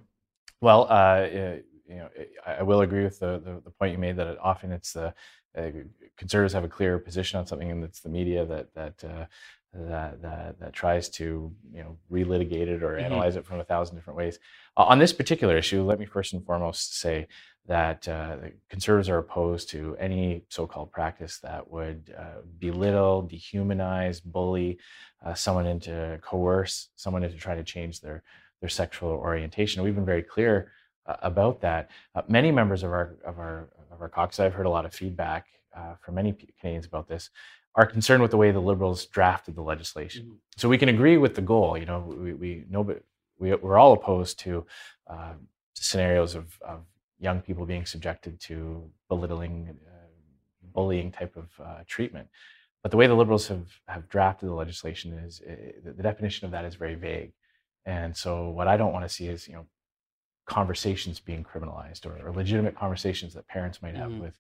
Well, 0.62 0.88
uh, 0.89 1.28
you 1.88 1.95
know, 1.95 2.10
I 2.45 2.63
will 2.63 2.82
agree 2.82 3.04
with 3.04 3.19
the, 3.19 3.39
the, 3.43 3.62
the, 3.63 3.71
point 3.71 3.93
you 3.93 3.97
made 3.97 4.17
that 4.17 4.38
often 4.39 4.71
it's 4.71 4.93
the 4.93 5.13
uh, 5.58 5.71
conservatives 6.17 6.53
have 6.53 6.63
a 6.63 6.69
clear 6.69 6.99
position 6.99 7.39
on 7.39 7.45
something, 7.45 7.71
and 7.71 7.84
it's 7.84 8.01
the 8.01 8.10
media 8.10 8.45
that 8.45 8.73
that 8.73 9.03
uh, 9.03 9.25
that, 9.73 10.21
that, 10.21 10.60
that 10.60 10.73
tries 10.73 11.10
to 11.10 11.51
you 11.71 11.84
know 11.84 11.97
relitigate 12.12 12.67
it 12.67 12.84
or 12.84 12.95
mm-hmm. 12.95 13.06
analyze 13.06 13.36
it 13.36 13.45
from 13.45 13.60
a 13.60 13.63
thousand 13.63 13.95
different 13.95 14.17
ways. 14.17 14.39
Uh, 14.75 14.84
on 14.84 14.99
this 14.99 15.13
particular 15.13 15.58
issue, 15.58 15.84
let 15.84 15.99
me 15.99 16.06
first 16.06 16.34
and 16.34 16.45
foremost 16.45 16.99
say 16.99 17.27
that 17.67 18.08
uh, 18.08 18.38
conservatives 18.69 19.10
are 19.10 19.17
opposed 19.17 19.69
to 19.69 19.95
any 19.99 20.45
so-called 20.49 20.89
practice 20.91 21.39
that 21.39 21.69
would 21.69 22.15
uh, 22.17 22.41
belittle, 22.60 23.30
dehumanize, 23.30 24.23
bully 24.23 24.80
uh, 25.25 25.34
someone 25.34 25.65
into 25.65 26.19
coerce 26.21 26.89
someone 26.95 27.23
into 27.23 27.38
trying 27.38 27.58
to 27.58 27.63
change 27.63 28.01
their 28.01 28.23
their 28.62 28.69
sexual 28.69 29.12
orientation. 29.12 29.84
We've 29.84 29.95
been 29.95 30.06
very 30.06 30.23
clear 30.23 30.71
uh, 31.06 31.15
about 31.21 31.62
that. 31.62 31.89
Uh, 32.15 32.21
many 32.27 32.51
members 32.51 32.84
of 32.84 32.91
our 32.91 33.15
of 33.25 33.38
our 33.38 33.69
of 33.91 34.01
our 34.01 34.10
caucus, 34.10 34.39
I've 34.39 34.53
heard 34.53 34.65
a 34.65 34.69
lot 34.69 34.86
of 34.86 34.93
feedback 34.93 35.47
from 36.01 36.15
many 36.15 36.34
Canadians 36.60 36.86
about 36.86 37.08
this 37.08 37.30
are 37.77 37.86
concerned 37.86 38.21
with 38.23 38.32
the 38.32 38.38
way 38.38 38.51
the 38.51 38.60
liberals 38.60 39.06
drafted 39.06 39.56
the 39.56 39.62
legislation. 39.62 40.23
Mm-hmm. 40.23 40.36
So 40.58 40.67
we 40.67 40.80
can 40.80 40.89
agree 40.89 41.17
with 41.17 41.36
the 41.36 41.41
goal. 41.41 41.77
You 41.77 41.86
know, 41.86 41.99
we, 41.99 42.34
we 42.34 42.63
know, 42.69 42.84
but 42.84 43.03
we, 43.38 43.53
we're 43.53 43.77
all 43.77 43.93
opposed 43.93 44.39
to 44.39 44.65
uh, 45.08 45.34
scenarios 45.75 46.36
of, 46.36 46.58
of, 46.62 46.82
young 47.19 47.41
people 47.41 47.65
being 47.65 47.84
subjected 47.84 48.39
to 48.39 48.88
belittling, 49.10 49.75
uh, 49.88 50.08
bullying 50.71 51.12
type 51.12 51.36
of 51.36 51.49
uh, 51.60 51.80
treatment. 51.88 52.27
But 52.84 52.91
the 52.91 52.97
way 52.97 53.08
the 53.08 53.15
liberals 53.15 53.47
have, 53.47 53.65
have 53.88 54.08
drafted 54.08 54.49
the 54.49 54.53
legislation 54.53 55.13
is 55.13 55.41
uh, 55.41 55.56
the 55.84 56.03
definition 56.03 56.45
of 56.45 56.51
that 56.51 56.63
is 56.63 56.75
very 56.75 56.93
vague. 56.93 57.34
And 57.88 58.15
so 58.15 58.49
what 58.49 58.67
I 58.67 58.77
don't 58.77 58.93
want 58.93 59.03
to 59.03 59.10
see 59.10 59.25
is, 59.25 59.47
you 59.47 59.56
know, 59.56 59.65
conversations 60.45 61.19
being 61.19 61.43
criminalized 61.43 62.06
or, 62.06 62.23
or 62.23 62.32
legitimate 62.32 62.75
conversations 62.75 63.34
that 63.34 63.47
parents 63.47 63.82
might 63.82 63.95
have 63.95 64.12
mm-hmm. 64.12 64.21
with 64.21 64.38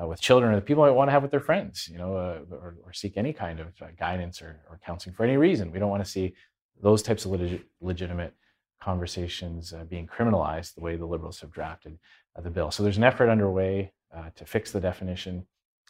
uh, 0.00 0.06
with 0.06 0.20
children 0.20 0.52
or 0.52 0.56
the 0.56 0.62
people 0.62 0.84
might 0.84 0.90
want 0.90 1.08
to 1.08 1.12
have 1.12 1.22
with 1.22 1.30
their 1.30 1.40
friends, 1.40 1.88
you 1.90 1.98
know, 1.98 2.16
uh, 2.16 2.40
or, 2.54 2.76
or, 2.84 2.92
seek 2.92 3.16
any 3.16 3.32
kind 3.32 3.60
of 3.60 3.68
uh, 3.82 3.86
guidance 3.98 4.40
or, 4.40 4.60
or, 4.68 4.80
counseling 4.84 5.14
for 5.14 5.24
any 5.24 5.36
reason. 5.36 5.72
We 5.72 5.78
don't 5.78 5.90
want 5.90 6.04
to 6.04 6.10
see 6.10 6.34
those 6.82 7.02
types 7.02 7.24
of 7.24 7.32
leg- 7.32 7.64
legitimate 7.80 8.34
conversations 8.80 9.72
uh, 9.72 9.84
being 9.84 10.06
criminalized 10.06 10.74
the 10.74 10.80
way 10.80 10.96
the 10.96 11.04
liberals 11.04 11.40
have 11.40 11.52
drafted 11.52 11.98
uh, 12.36 12.40
the 12.40 12.50
bill. 12.50 12.70
So 12.70 12.82
there's 12.82 12.96
an 12.96 13.04
effort 13.04 13.28
underway 13.28 13.92
uh, 14.16 14.30
to 14.36 14.44
fix 14.44 14.72
the 14.72 14.80
definition 14.80 15.46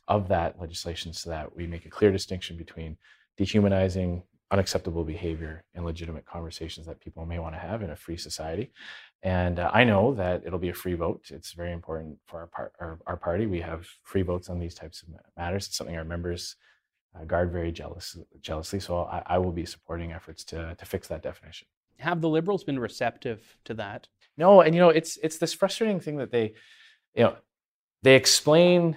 of 0.08 0.28
that 0.28 0.60
legislation 0.60 1.12
so 1.12 1.30
that 1.30 1.54
we 1.54 1.66
make 1.66 1.86
a 1.86 1.90
clear 1.90 2.10
distinction 2.10 2.56
between 2.56 2.96
dehumanizing 3.36 4.22
unacceptable 4.50 5.04
behavior 5.04 5.64
and 5.74 5.84
legitimate 5.84 6.26
conversations 6.26 6.86
that 6.86 7.00
people 7.00 7.24
may 7.24 7.38
want 7.38 7.54
to 7.54 7.58
have 7.58 7.82
in 7.82 7.90
a 7.90 7.96
free 7.96 8.16
society. 8.16 8.72
And 9.22 9.60
uh, 9.60 9.70
I 9.72 9.84
know 9.84 10.14
that 10.14 10.42
it'll 10.44 10.58
be 10.58 10.70
a 10.70 10.74
free 10.74 10.94
vote. 10.94 11.30
It's 11.30 11.52
very 11.52 11.72
important 11.72 12.18
for 12.26 12.40
our, 12.40 12.46
par- 12.46 12.72
our, 12.80 12.98
our, 13.06 13.16
party. 13.16 13.46
We 13.46 13.60
have 13.60 13.86
free 14.02 14.22
votes 14.22 14.48
on 14.48 14.58
these 14.58 14.74
types 14.74 15.02
of 15.02 15.08
matters. 15.36 15.66
It's 15.66 15.76
something 15.76 15.96
our 15.96 16.04
members 16.04 16.56
uh, 17.14 17.24
guard 17.24 17.52
very 17.52 17.70
jealous, 17.70 18.16
jealously. 18.40 18.80
So 18.80 19.04
I, 19.04 19.22
I, 19.26 19.38
will 19.38 19.52
be 19.52 19.66
supporting 19.66 20.12
efforts 20.12 20.42
to, 20.44 20.74
to 20.74 20.84
fix 20.86 21.06
that 21.08 21.22
definition. 21.22 21.66
Have 21.98 22.20
the 22.20 22.28
Liberals 22.28 22.64
been 22.64 22.78
receptive 22.78 23.56
to 23.64 23.74
that? 23.74 24.08
No, 24.36 24.62
and 24.62 24.74
you 24.74 24.80
know 24.80 24.88
it's 24.88 25.18
it's 25.22 25.36
this 25.36 25.52
frustrating 25.52 26.00
thing 26.00 26.16
that 26.16 26.30
they, 26.30 26.54
you 27.14 27.24
know, 27.24 27.36
they 28.02 28.14
explain 28.14 28.96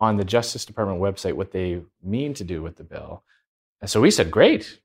on 0.00 0.16
the 0.16 0.24
Justice 0.24 0.64
Department 0.64 1.00
website 1.00 1.34
what 1.34 1.52
they 1.52 1.82
mean 2.02 2.34
to 2.34 2.44
do 2.44 2.62
with 2.62 2.76
the 2.76 2.82
bill, 2.82 3.22
and 3.80 3.90
so 3.90 4.00
we 4.00 4.10
said, 4.10 4.30
great, 4.30 4.80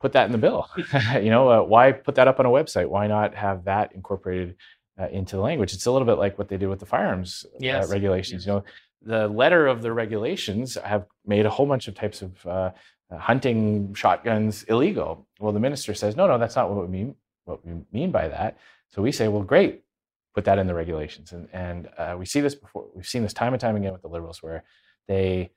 put 0.00 0.12
that 0.12 0.26
in 0.26 0.32
the 0.32 0.38
bill. 0.38 0.68
you 1.14 1.30
know, 1.30 1.50
uh, 1.50 1.62
why 1.62 1.92
put 1.92 2.14
that 2.16 2.28
up 2.28 2.38
on 2.38 2.46
a 2.46 2.50
website? 2.50 2.88
Why 2.88 3.06
not 3.06 3.34
have 3.34 3.64
that 3.64 3.92
incorporated 3.92 4.56
uh, 4.98 5.08
into 5.08 5.36
the 5.36 5.42
language? 5.42 5.72
It's 5.72 5.86
a 5.86 5.90
little 5.90 6.06
bit 6.06 6.18
like 6.18 6.38
what 6.38 6.48
they 6.48 6.56
did 6.56 6.68
with 6.68 6.80
the 6.80 6.86
firearms 6.86 7.44
uh, 7.46 7.58
yes. 7.60 7.88
uh, 7.88 7.92
regulations. 7.92 8.42
Yes. 8.42 8.46
You 8.46 8.52
know, 8.52 8.64
the 9.02 9.28
letter 9.28 9.66
of 9.66 9.82
the 9.82 9.92
regulations 9.92 10.76
have 10.82 11.06
made 11.24 11.46
a 11.46 11.50
whole 11.50 11.66
bunch 11.66 11.88
of 11.88 11.94
types 11.94 12.22
of 12.22 12.46
uh, 12.46 12.70
uh, 13.10 13.18
hunting 13.18 13.94
shotguns 13.94 14.64
illegal. 14.64 15.26
Well, 15.38 15.52
the 15.52 15.60
minister 15.60 15.94
says, 15.94 16.16
no, 16.16 16.26
no, 16.26 16.38
that's 16.38 16.56
not 16.56 16.70
what 16.70 16.80
we 16.82 16.88
mean. 16.88 17.14
What 17.44 17.64
we 17.64 17.72
mean 17.92 18.10
by 18.10 18.28
that. 18.28 18.58
So 18.88 19.02
we 19.02 19.12
say, 19.12 19.28
well, 19.28 19.42
great, 19.42 19.82
put 20.34 20.44
that 20.44 20.58
in 20.58 20.66
the 20.66 20.74
regulations. 20.74 21.32
And 21.32 21.48
and 21.52 21.88
we 22.18 22.26
see 22.26 22.40
this 22.40 22.54
before. 22.54 22.86
We've 22.94 23.06
seen 23.06 23.22
this 23.22 23.32
time 23.32 23.52
and 23.52 23.60
time 23.60 23.76
again 23.76 23.92
with 23.92 24.02
the 24.02 24.08
liberals, 24.08 24.42
where 24.42 24.64
they 25.06 25.50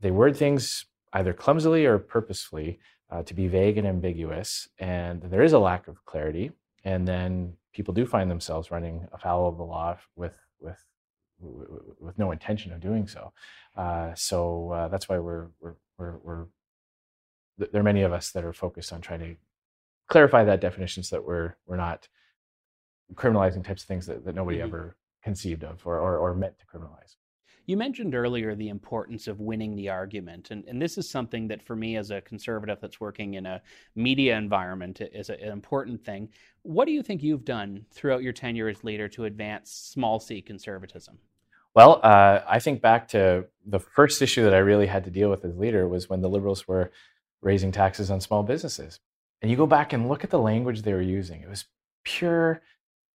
they 0.00 0.12
word 0.12 0.36
things 0.36 0.86
either 1.16 1.32
clumsily 1.32 1.86
or 1.86 1.98
purposefully 1.98 2.78
uh, 3.10 3.22
to 3.22 3.34
be 3.34 3.48
vague 3.48 3.78
and 3.78 3.86
ambiguous, 3.86 4.68
and 4.78 5.22
there 5.22 5.42
is 5.42 5.52
a 5.52 5.58
lack 5.58 5.88
of 5.88 6.04
clarity, 6.04 6.52
and 6.84 7.06
then 7.06 7.54
people 7.72 7.94
do 7.94 8.06
find 8.06 8.30
themselves 8.30 8.70
running 8.70 9.06
afoul 9.12 9.48
of 9.48 9.56
the 9.56 9.64
law 9.64 9.96
with 10.14 10.38
with 10.60 10.78
with 11.38 12.18
no 12.18 12.30
intention 12.30 12.72
of 12.72 12.80
doing 12.80 13.06
so. 13.06 13.32
Uh, 13.76 14.14
so 14.14 14.70
uh, 14.70 14.88
that's 14.88 15.08
why 15.08 15.18
we're, 15.18 15.48
we're 15.60 15.74
we're 15.98 16.16
we're 16.22 16.46
there 17.58 17.80
are 17.80 17.84
many 17.84 18.02
of 18.02 18.12
us 18.12 18.30
that 18.32 18.44
are 18.44 18.52
focused 18.52 18.92
on 18.92 19.00
trying 19.00 19.20
to 19.20 19.36
clarify 20.08 20.44
that 20.44 20.60
definition 20.60 21.02
so 21.02 21.16
that 21.16 21.26
we're 21.26 21.56
we're 21.66 21.76
not 21.76 22.08
criminalizing 23.14 23.64
types 23.64 23.82
of 23.82 23.88
things 23.88 24.06
that, 24.06 24.24
that 24.24 24.34
nobody 24.34 24.58
mm-hmm. 24.58 24.66
ever 24.66 24.96
conceived 25.22 25.64
of 25.64 25.86
or, 25.86 25.98
or, 25.98 26.18
or 26.18 26.34
meant 26.34 26.58
to 26.58 26.66
criminalize. 26.66 27.14
You 27.66 27.76
mentioned 27.76 28.14
earlier 28.14 28.54
the 28.54 28.68
importance 28.68 29.26
of 29.26 29.40
winning 29.40 29.74
the 29.74 29.88
argument, 29.88 30.52
and, 30.52 30.64
and 30.66 30.80
this 30.80 30.96
is 30.96 31.10
something 31.10 31.48
that 31.48 31.60
for 31.60 31.74
me 31.74 31.96
as 31.96 32.12
a 32.12 32.20
conservative 32.20 32.78
that's 32.80 33.00
working 33.00 33.34
in 33.34 33.44
a 33.44 33.60
media 33.96 34.36
environment 34.36 35.00
is 35.00 35.30
a, 35.30 35.40
an 35.42 35.52
important 35.52 36.04
thing. 36.04 36.28
What 36.62 36.84
do 36.86 36.92
you 36.92 37.02
think 37.02 37.22
you've 37.22 37.44
done 37.44 37.84
throughout 37.90 38.22
your 38.22 38.32
tenure 38.32 38.68
as 38.68 38.84
leader 38.84 39.08
to 39.08 39.24
advance 39.24 39.72
small 39.72 40.20
c 40.20 40.40
conservatism? 40.40 41.18
Well, 41.74 42.00
uh, 42.02 42.40
I 42.48 42.60
think 42.60 42.80
back 42.80 43.08
to 43.08 43.46
the 43.66 43.80
first 43.80 44.22
issue 44.22 44.44
that 44.44 44.54
I 44.54 44.58
really 44.58 44.86
had 44.86 45.04
to 45.04 45.10
deal 45.10 45.28
with 45.28 45.44
as 45.44 45.56
leader 45.56 45.86
was 45.88 46.08
when 46.08 46.22
the 46.22 46.28
Liberals 46.28 46.66
were 46.66 46.90
raising 47.42 47.72
taxes 47.72 48.10
on 48.10 48.20
small 48.20 48.42
businesses. 48.42 49.00
And 49.42 49.50
you 49.50 49.56
go 49.56 49.66
back 49.66 49.92
and 49.92 50.08
look 50.08 50.24
at 50.24 50.30
the 50.30 50.38
language 50.38 50.82
they 50.82 50.94
were 50.94 51.02
using. 51.02 51.42
It 51.42 51.50
was 51.50 51.66
pure 52.04 52.62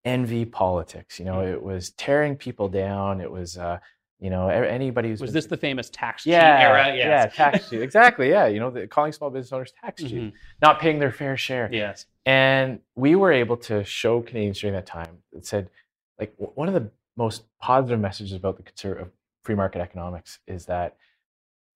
envy 0.05 0.45
politics. 0.45 1.19
You 1.19 1.25
know, 1.25 1.37
mm. 1.37 1.51
it 1.51 1.63
was 1.63 1.91
tearing 1.91 2.35
people 2.35 2.69
down. 2.69 3.21
It 3.21 3.31
was 3.31 3.57
uh, 3.57 3.79
you 4.21 4.29
know, 4.29 4.49
anybody 4.49 5.09
who's 5.09 5.19
was 5.19 5.33
this 5.33 5.47
the 5.47 5.57
famous 5.57 5.89
tax 5.89 6.23
cheat 6.23 6.33
yeah, 6.33 6.59
era? 6.61 6.95
Yes. 6.95 7.05
Yeah, 7.05 7.25
tax 7.25 7.69
cheat. 7.69 7.81
Exactly. 7.81 8.29
Yeah, 8.29 8.45
you 8.45 8.59
know, 8.59 8.69
the, 8.69 8.85
calling 8.85 9.11
small 9.11 9.31
business 9.31 9.51
owners 9.51 9.73
tax 9.81 10.03
cheat, 10.03 10.13
mm-hmm. 10.13 10.35
not 10.61 10.79
paying 10.79 10.99
their 10.99 11.11
fair 11.11 11.35
share. 11.35 11.67
Yes. 11.71 12.05
And 12.25 12.79
we 12.95 13.15
were 13.15 13.31
able 13.31 13.57
to 13.57 13.83
show 13.83 14.21
Canadians 14.21 14.59
during 14.59 14.75
that 14.75 14.85
time 14.85 15.17
that 15.33 15.45
said, 15.45 15.71
like, 16.19 16.35
one 16.37 16.67
of 16.67 16.75
the 16.75 16.91
most 17.17 17.43
positive 17.59 17.99
messages 17.99 18.33
about 18.33 18.57
the 18.57 18.63
conservative 18.63 19.09
free 19.43 19.55
market 19.55 19.81
economics 19.81 20.37
is 20.45 20.67
that 20.67 20.97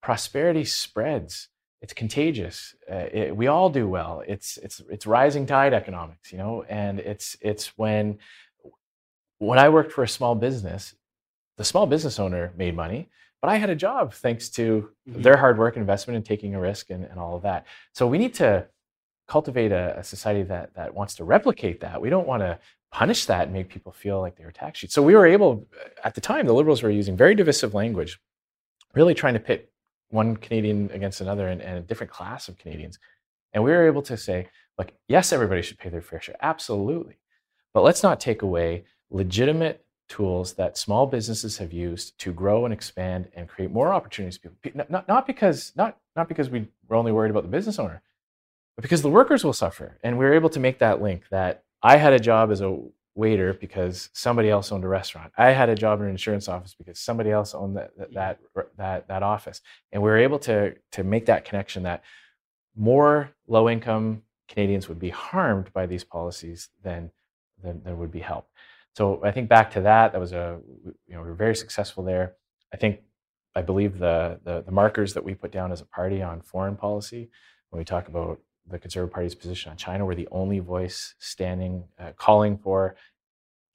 prosperity 0.00 0.64
spreads. 0.64 1.48
It's 1.82 1.92
contagious. 1.92 2.76
Uh, 2.88 3.06
it, 3.12 3.36
we 3.36 3.48
all 3.48 3.70
do 3.70 3.88
well. 3.88 4.22
It's 4.26 4.56
it's 4.58 4.80
it's 4.88 5.04
rising 5.04 5.46
tide 5.46 5.74
economics, 5.74 6.30
you 6.32 6.38
know, 6.38 6.64
and 6.68 7.00
it's 7.00 7.36
it's 7.40 7.76
when 7.76 8.18
when 9.38 9.58
I 9.58 9.68
worked 9.68 9.92
for 9.92 10.04
a 10.04 10.08
small 10.08 10.36
business, 10.36 10.94
the 11.56 11.64
small 11.64 11.86
business 11.86 12.18
owner 12.18 12.52
made 12.56 12.76
money, 12.76 13.08
but 13.40 13.50
I 13.50 13.56
had 13.56 13.70
a 13.70 13.76
job 13.76 14.12
thanks 14.12 14.48
to 14.50 14.90
mm-hmm. 15.08 15.22
their 15.22 15.36
hard 15.36 15.58
work, 15.58 15.76
investment, 15.76 16.16
and 16.16 16.24
taking 16.24 16.54
a 16.54 16.60
risk 16.60 16.90
and, 16.90 17.04
and 17.04 17.18
all 17.18 17.36
of 17.36 17.42
that. 17.42 17.66
So 17.92 18.06
we 18.06 18.18
need 18.18 18.34
to 18.34 18.66
cultivate 19.28 19.72
a, 19.72 19.98
a, 19.98 20.04
society 20.04 20.42
that 20.44 20.74
that 20.74 20.94
wants 20.94 21.14
to 21.16 21.24
replicate 21.24 21.80
that. 21.80 22.00
We 22.00 22.10
don't 22.10 22.26
want 22.26 22.42
to 22.42 22.58
punish 22.92 23.26
that 23.26 23.44
and 23.44 23.52
make 23.52 23.68
people 23.68 23.92
feel 23.92 24.20
like 24.20 24.36
they're 24.36 24.52
tax 24.52 24.80
cheats. 24.80 24.94
So 24.94 25.02
we 25.02 25.14
were 25.14 25.26
able, 25.26 25.66
at 26.04 26.14
the 26.14 26.20
time, 26.20 26.46
the 26.46 26.54
Liberals 26.54 26.82
were 26.82 26.90
using 26.90 27.16
very 27.16 27.34
divisive 27.34 27.74
language, 27.74 28.18
really 28.94 29.14
trying 29.14 29.34
to 29.34 29.40
pit 29.40 29.70
one 30.10 30.36
Canadian 30.36 30.90
against 30.92 31.20
another 31.20 31.48
and, 31.48 31.60
and 31.60 31.78
a 31.78 31.82
different 31.82 32.12
class 32.12 32.48
of 32.48 32.58
Canadians. 32.58 32.98
And 33.52 33.64
we 33.64 33.70
were 33.70 33.86
able 33.86 34.02
to 34.02 34.16
say, 34.16 34.48
look, 34.78 34.92
yes, 35.08 35.32
everybody 35.32 35.62
should 35.62 35.78
pay 35.78 35.88
their 35.88 36.02
fair 36.02 36.20
share, 36.20 36.36
absolutely. 36.40 37.18
But 37.74 37.82
let's 37.82 38.02
not 38.02 38.20
take 38.20 38.42
away 38.42 38.84
legitimate 39.10 39.85
tools 40.08 40.54
that 40.54 40.78
small 40.78 41.06
businesses 41.06 41.58
have 41.58 41.72
used 41.72 42.18
to 42.20 42.32
grow 42.32 42.64
and 42.64 42.72
expand 42.72 43.28
and 43.34 43.48
create 43.48 43.70
more 43.70 43.92
opportunities. 43.92 44.38
People, 44.38 44.84
Not, 44.88 45.08
not 45.08 45.26
because 45.26 45.72
not 45.76 45.98
not 46.14 46.28
because 46.28 46.50
we 46.50 46.68
were 46.88 46.96
only 46.96 47.12
worried 47.12 47.30
about 47.30 47.42
the 47.42 47.48
business 47.48 47.78
owner, 47.78 48.02
but 48.76 48.82
because 48.82 49.02
the 49.02 49.10
workers 49.10 49.44
will 49.44 49.52
suffer. 49.52 49.98
And 50.02 50.18
we 50.18 50.24
were 50.24 50.34
able 50.34 50.50
to 50.50 50.60
make 50.60 50.78
that 50.78 51.02
link 51.02 51.24
that 51.30 51.64
I 51.82 51.96
had 51.96 52.12
a 52.12 52.18
job 52.18 52.50
as 52.50 52.60
a 52.60 52.78
waiter 53.14 53.54
because 53.54 54.10
somebody 54.12 54.50
else 54.50 54.70
owned 54.70 54.84
a 54.84 54.88
restaurant. 54.88 55.32
I 55.36 55.50
had 55.50 55.68
a 55.68 55.74
job 55.74 56.00
in 56.00 56.06
an 56.06 56.12
insurance 56.12 56.48
office 56.48 56.74
because 56.74 56.98
somebody 56.98 57.30
else 57.30 57.54
owned 57.54 57.76
that 57.76 57.90
that 58.12 58.38
that 58.76 59.08
that 59.08 59.22
office. 59.22 59.60
And 59.92 60.02
we 60.02 60.10
were 60.10 60.18
able 60.18 60.38
to 60.40 60.74
to 60.92 61.04
make 61.04 61.26
that 61.26 61.44
connection 61.44 61.82
that 61.84 62.04
more 62.76 63.30
low 63.48 63.68
income 63.68 64.22
Canadians 64.48 64.88
would 64.88 65.00
be 65.00 65.10
harmed 65.10 65.72
by 65.72 65.86
these 65.86 66.04
policies 66.04 66.68
than 66.82 67.10
than 67.62 67.82
there 67.82 67.96
would 67.96 68.12
be 68.12 68.20
help. 68.20 68.48
So 68.96 69.20
I 69.22 69.30
think 69.30 69.50
back 69.50 69.70
to 69.72 69.82
that, 69.82 70.12
that 70.12 70.20
was 70.20 70.32
a 70.32 70.58
you 71.06 71.14
know 71.14 71.20
we 71.20 71.28
were 71.28 71.34
very 71.34 71.54
successful 71.54 72.02
there. 72.02 72.36
I 72.72 72.78
think 72.78 73.00
I 73.54 73.60
believe 73.60 73.98
the, 73.98 74.40
the 74.42 74.62
the 74.62 74.72
markers 74.72 75.12
that 75.12 75.22
we 75.22 75.34
put 75.34 75.52
down 75.52 75.70
as 75.70 75.82
a 75.82 75.86
party 75.86 76.22
on 76.22 76.40
foreign 76.40 76.76
policy 76.76 77.28
when 77.68 77.78
we 77.78 77.84
talk 77.84 78.08
about 78.08 78.40
the 78.66 78.78
Conservative 78.78 79.12
Party's 79.12 79.34
position 79.34 79.70
on 79.70 79.76
China. 79.76 80.06
We're 80.06 80.14
the 80.14 80.28
only 80.32 80.60
voice 80.60 81.14
standing, 81.18 81.84
uh, 81.98 82.12
calling 82.16 82.56
for 82.56 82.96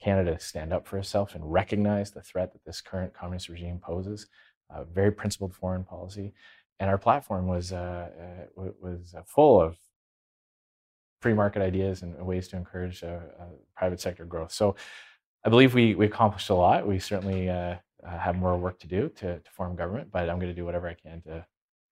Canada 0.02 0.34
to 0.34 0.40
stand 0.40 0.74
up 0.74 0.88
for 0.88 0.98
itself 0.98 1.36
and 1.36 1.54
recognize 1.54 2.10
the 2.12 2.24
threat 2.24 2.52
that 2.54 2.66
this 2.66 2.82
current 2.82 3.14
communist 3.14 3.48
regime 3.48 3.80
poses. 3.80 4.26
Uh, 4.74 4.86
very 4.86 5.12
principled 5.12 5.54
foreign 5.54 5.84
policy, 5.84 6.34
and 6.80 6.90
our 6.90 6.98
platform 6.98 7.46
was 7.46 7.72
uh, 7.72 8.10
uh 8.58 8.72
was 8.80 9.14
uh, 9.16 9.22
full 9.28 9.62
of 9.62 9.78
free 11.22 11.34
market 11.36 11.62
ideas 11.62 12.02
and 12.02 12.16
ways 12.26 12.48
to 12.48 12.58
encourage 12.58 13.04
uh, 13.04 13.20
private 13.76 14.02
sector 14.02 14.26
growth. 14.26 14.52
So, 14.52 14.76
I 15.44 15.50
believe 15.50 15.74
we 15.74 15.96
we 15.96 16.06
accomplished 16.06 16.50
a 16.50 16.56
lot. 16.56 16.88
We 16.88 17.00
certainly 17.00 17.48
have 17.48 18.36
more 18.36 18.58
work 18.58 18.80
to 18.80 18.88
do 18.88 19.10
to, 19.10 19.40
to 19.40 19.52
form 19.52 19.76
government, 19.76 20.10
but 20.12 20.30
I'm 20.30 20.38
going 20.38 20.52
to 20.52 20.54
do 20.54 20.66
whatever 20.66 20.88
I 20.88 20.94
can 20.94 21.22
to 21.24 21.46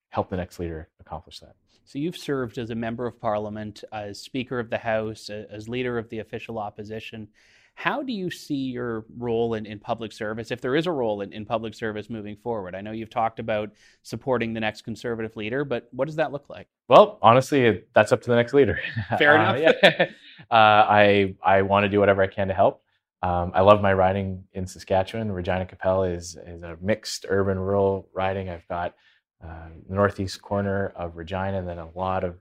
help 0.09 0.29
the 0.29 0.37
next 0.37 0.59
leader 0.59 0.89
accomplish 0.99 1.39
that. 1.39 1.55
So 1.85 1.97
you've 1.99 2.17
served 2.17 2.57
as 2.57 2.69
a 2.69 2.75
member 2.75 3.07
of 3.07 3.19
parliament, 3.19 3.83
as 3.91 4.19
Speaker 4.19 4.59
of 4.59 4.69
the 4.69 4.77
House, 4.77 5.29
as 5.29 5.67
leader 5.67 5.97
of 5.97 6.09
the 6.09 6.19
official 6.19 6.59
opposition. 6.59 7.27
How 7.75 8.03
do 8.03 8.11
you 8.11 8.29
see 8.29 8.55
your 8.55 9.05
role 9.17 9.53
in, 9.53 9.65
in 9.65 9.79
public 9.79 10.11
service, 10.11 10.51
if 10.51 10.59
there 10.59 10.75
is 10.75 10.85
a 10.85 10.91
role 10.91 11.21
in, 11.21 11.31
in 11.31 11.45
public 11.45 11.73
service 11.73 12.09
moving 12.09 12.35
forward? 12.35 12.75
I 12.75 12.81
know 12.81 12.91
you've 12.91 13.09
talked 13.09 13.39
about 13.39 13.71
supporting 14.03 14.53
the 14.53 14.59
next 14.59 14.81
conservative 14.81 15.37
leader, 15.37 15.63
but 15.63 15.87
what 15.91 16.05
does 16.05 16.17
that 16.17 16.31
look 16.31 16.49
like? 16.49 16.67
Well, 16.89 17.19
honestly, 17.21 17.83
that's 17.95 18.11
up 18.11 18.21
to 18.23 18.29
the 18.29 18.35
next 18.35 18.53
leader. 18.53 18.79
Fair 19.17 19.37
uh, 19.37 19.55
enough. 19.55 19.75
yeah. 19.81 20.09
uh, 20.51 20.53
I 20.53 21.35
I 21.41 21.61
want 21.61 21.85
to 21.85 21.89
do 21.89 21.99
whatever 21.99 22.21
I 22.21 22.27
can 22.27 22.49
to 22.49 22.53
help. 22.53 22.83
Um, 23.21 23.51
I 23.53 23.61
love 23.61 23.81
my 23.81 23.93
riding 23.93 24.45
in 24.53 24.65
Saskatchewan. 24.65 25.31
Regina 25.31 25.65
Qu'Appelle 25.65 26.15
is 26.15 26.37
is 26.47 26.63
a 26.63 26.77
mixed 26.81 27.25
urban 27.27 27.59
rural 27.59 28.07
riding. 28.13 28.49
I've 28.49 28.67
got 28.67 28.95
uh, 29.43 29.69
the 29.87 29.95
northeast 29.95 30.41
corner 30.41 30.93
of 30.95 31.17
Regina, 31.17 31.59
and 31.59 31.67
then 31.67 31.79
a 31.79 31.89
lot 31.95 32.23
of 32.23 32.37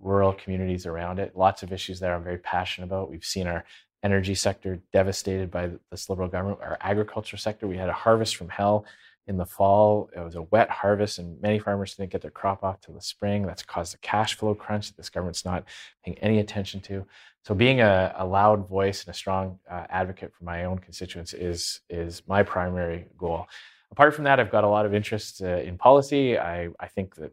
rural 0.00 0.32
communities 0.32 0.86
around 0.86 1.18
it. 1.18 1.36
Lots 1.36 1.62
of 1.62 1.72
issues 1.72 1.98
there 1.98 2.14
I'm 2.14 2.24
very 2.24 2.38
passionate 2.38 2.86
about. 2.86 3.10
We've 3.10 3.24
seen 3.24 3.46
our 3.46 3.64
energy 4.02 4.34
sector 4.34 4.80
devastated 4.92 5.50
by 5.50 5.70
this 5.90 6.08
liberal 6.08 6.28
government. 6.28 6.60
Our 6.62 6.78
agriculture 6.80 7.36
sector, 7.36 7.66
we 7.66 7.76
had 7.76 7.88
a 7.88 7.92
harvest 7.94 8.36
from 8.36 8.48
hell 8.48 8.84
in 9.26 9.36
the 9.36 9.46
fall. 9.46 10.08
It 10.16 10.20
was 10.20 10.36
a 10.36 10.42
wet 10.42 10.70
harvest, 10.70 11.18
and 11.18 11.40
many 11.40 11.58
farmers 11.58 11.94
didn't 11.94 12.12
get 12.12 12.22
their 12.22 12.30
crop 12.30 12.64
off 12.64 12.80
till 12.80 12.94
the 12.94 13.02
spring. 13.02 13.46
That's 13.46 13.62
caused 13.62 13.94
a 13.94 13.98
cash 13.98 14.36
flow 14.36 14.54
crunch 14.54 14.88
that 14.88 14.96
this 14.96 15.10
government's 15.10 15.44
not 15.44 15.64
paying 16.04 16.18
any 16.18 16.38
attention 16.38 16.80
to. 16.82 17.06
So, 17.48 17.54
being 17.54 17.80
a, 17.80 18.14
a 18.16 18.26
loud 18.26 18.68
voice 18.68 19.04
and 19.04 19.12
a 19.12 19.16
strong 19.16 19.58
uh, 19.70 19.86
advocate 19.88 20.32
for 20.32 20.44
my 20.44 20.64
own 20.64 20.78
constituents 20.78 21.32
is 21.32 21.80
is 21.88 22.22
my 22.28 22.42
primary 22.42 23.06
goal 23.16 23.48
apart 23.90 24.14
from 24.14 24.24
that, 24.24 24.40
I've 24.40 24.50
got 24.50 24.64
a 24.64 24.68
lot 24.68 24.86
of 24.86 24.94
interest 24.94 25.42
uh, 25.42 25.58
in 25.58 25.78
policy. 25.78 26.38
I, 26.38 26.68
I 26.80 26.88
think 26.88 27.14
that 27.16 27.32